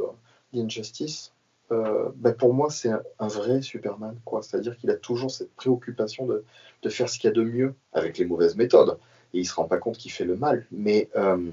[0.54, 1.32] Injustice.
[1.70, 4.16] Euh, ben, pour moi, c'est un, vrai Superman.
[4.24, 4.42] quoi.
[4.42, 6.44] C'est-à-dire qu'il a toujours cette préoccupation de,
[6.82, 8.98] de faire ce qu'il y a de mieux avec les mauvaises méthodes.
[9.34, 10.66] Et il se rend pas compte qu'il fait le mal.
[10.72, 11.50] Mais euh,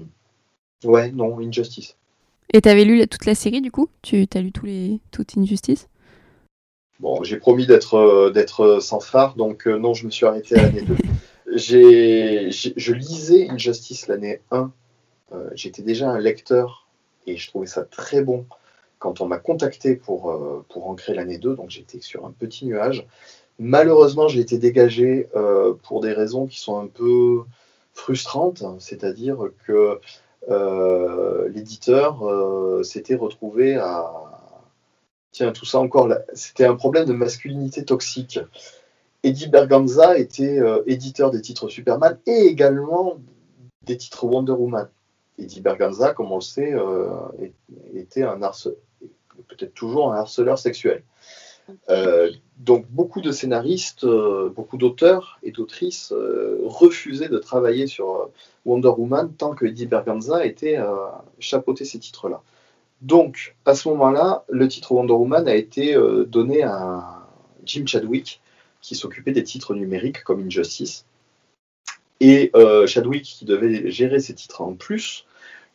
[0.84, 1.96] ouais, non, Injustice.
[2.52, 3.88] Et t'avais lu toute la série du coup?
[4.02, 5.88] Tu as lu tous les, toute Injustice?
[7.00, 10.62] Bon, j'ai promis d'être euh, d'être sans phare, donc non, je me suis arrêté à
[10.62, 10.96] l'année 2.
[11.54, 14.72] J'ai, je lisais Injustice l'année 1.
[15.54, 16.86] J'étais déjà un lecteur
[17.26, 18.46] et je trouvais ça très bon
[18.98, 22.66] quand on m'a contacté pour, euh, pour ancrer l'année 2, donc j'étais sur un petit
[22.66, 23.06] nuage.
[23.58, 27.42] Malheureusement, j'ai été dégagé euh, pour des raisons qui sont un peu
[27.92, 30.00] frustrantes, c'est-à-dire que
[30.48, 32.22] euh, l'éditeur
[32.84, 34.12] s'était retrouvé à...
[35.32, 38.40] Tiens, tout ça encore, c'était un problème de masculinité toxique.
[39.22, 43.16] Eddie Berganza était éditeur des titres Superman et également
[43.82, 44.88] des titres Wonder Woman.
[45.38, 46.74] Eddie Berganza, comme on le sait,
[47.94, 48.42] était un,
[49.48, 51.02] peut-être toujours un harceleur sexuel.
[51.90, 58.30] Euh, donc beaucoup de scénaristes, euh, beaucoup d'auteurs et d'autrices euh, refusaient de travailler sur
[58.64, 60.78] Wonder Woman tant que Eddie Berganza était
[61.38, 62.42] chapeauté ces titres-là.
[63.02, 67.26] Donc à ce moment-là, le titre Wonder Woman a été donné à
[67.64, 68.40] Jim Chadwick
[68.80, 71.04] qui s'occupait des titres numériques comme Injustice.
[72.20, 72.50] Et
[72.86, 75.25] Chadwick qui devait gérer ces titres en plus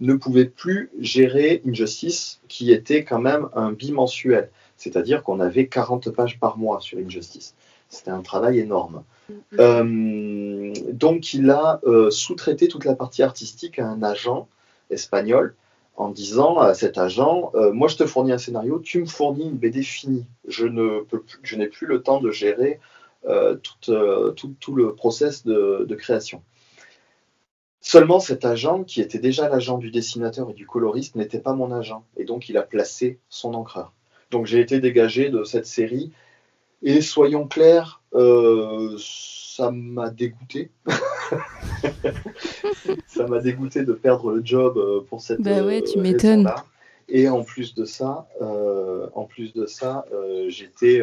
[0.01, 4.49] ne pouvait plus gérer Injustice, qui était quand même un bimensuel.
[4.75, 7.55] C'est-à-dire qu'on avait 40 pages par mois sur Injustice.
[7.87, 9.03] C'était un travail énorme.
[9.29, 9.35] Mm-hmm.
[9.59, 14.47] Euh, donc il a euh, sous-traité toute la partie artistique à un agent
[14.89, 15.55] espagnol
[15.95, 19.57] en disant à cet agent Moi, je te fournis un scénario, tu me fournis une
[19.57, 20.25] BD finie.
[20.47, 22.79] Je ne peux je n'ai plus le temps de gérer
[23.61, 26.41] tout, tout, le process de, de création.
[27.81, 31.71] Seulement, cet agent, qui était déjà l'agent du dessinateur et du coloriste, n'était pas mon
[31.71, 32.05] agent.
[32.15, 33.91] Et donc, il a placé son encreur.
[34.29, 36.11] Donc, j'ai été dégagé de cette série.
[36.83, 40.69] Et soyons clairs, euh, ça m'a dégoûté.
[43.07, 46.51] ça m'a dégoûté de perdre le job euh, pour cette bah ouais, tu euh, m'étonnes.
[47.09, 50.05] Et en plus de ça, en plus de ça,
[50.47, 51.01] j'étais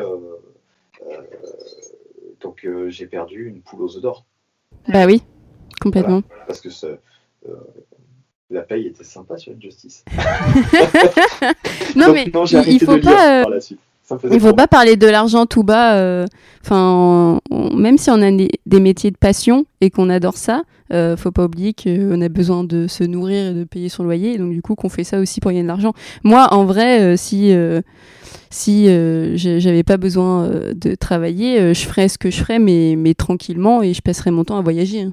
[2.41, 4.25] donc j'ai perdu une poule aux œufs d'or.
[4.89, 5.23] Bah oui.
[5.81, 6.23] Complètement.
[6.47, 6.69] parce que
[7.47, 7.55] euh,
[8.51, 10.05] la paye était sympa sur Justice.
[11.97, 12.25] non, mais
[12.67, 13.45] il, faut pas.
[14.31, 15.97] Il faut pas parler de l'argent tout bas.
[15.97, 16.27] Euh,
[16.65, 17.41] enfin,
[17.77, 20.63] même si on a des, métiers de passion et qu'on adore ça,
[20.93, 24.35] euh, faut pas oublier qu'on a besoin de se nourrir et de payer son loyer.
[24.35, 25.93] Et donc du coup, qu'on fait ça aussi pour gagner de l'argent.
[26.25, 27.53] Moi, en vrai, euh, si
[28.51, 28.87] si
[29.37, 33.93] j'avais pas besoin de travailler, je ferais ce que je ferais, mais, mais tranquillement, et
[33.93, 35.03] je passerais mon temps à voyager.
[35.03, 35.13] Hein.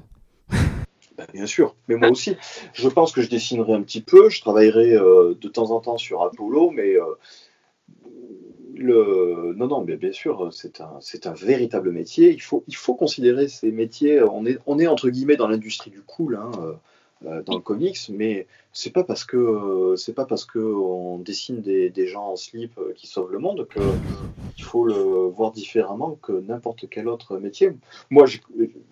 [1.16, 2.36] Ben, bien sûr, mais moi aussi.
[2.74, 5.96] Je pense que je dessinerai un petit peu, je travaillerai euh, de temps en temps
[5.96, 7.04] sur Apollo, mais euh,
[8.74, 9.54] le...
[9.56, 12.32] non, non, bien sûr, c'est un, véritable métier.
[12.32, 14.22] Il faut, considérer ces métiers.
[14.22, 16.36] On est, on est entre guillemets dans l'industrie du cool.
[16.36, 16.50] Hein,
[17.24, 21.18] euh, dans le comics, mais c'est pas parce que euh, c'est pas parce que on
[21.18, 23.80] dessine des, des, gens en slip euh, qui sauvent le monde que
[24.58, 27.70] il faut le voir différemment que n'importe quel autre métier.
[28.10, 28.26] Moi,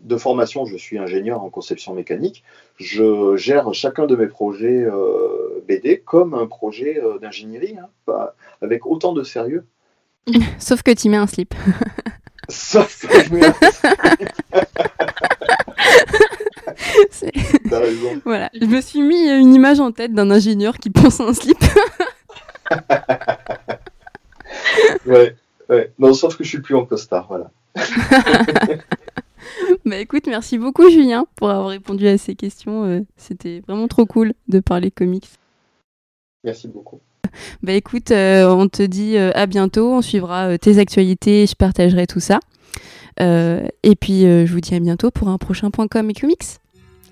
[0.02, 2.44] de formation, je suis ingénieur en conception mécanique.
[2.78, 4.86] Je gère chacun de mes projets
[5.68, 8.30] BD comme un projet d'ingénierie, hein,
[8.62, 9.66] avec autant de sérieux.
[10.58, 11.54] Sauf que tu mets un slip.
[12.48, 14.24] Sauf que je mets un slip.
[18.24, 21.34] Voilà, je me suis mis une image en tête d'un ingénieur qui pense à un
[21.34, 21.58] slip.
[25.06, 25.36] ouais,
[25.68, 25.92] ouais.
[25.98, 27.50] Non, sauf que je suis plus en costard, voilà.
[29.84, 32.84] bah écoute, merci beaucoup Julien pour avoir répondu à ces questions.
[32.84, 35.28] Euh, c'était vraiment trop cool de parler comics.
[36.44, 37.00] Merci beaucoup.
[37.62, 42.06] Bah écoute, euh, on te dit euh, à bientôt, on suivra tes actualités, je partagerai
[42.06, 42.40] tout ça.
[43.18, 46.44] et puis je vous dis à bientôt pour un prochain point com et comics.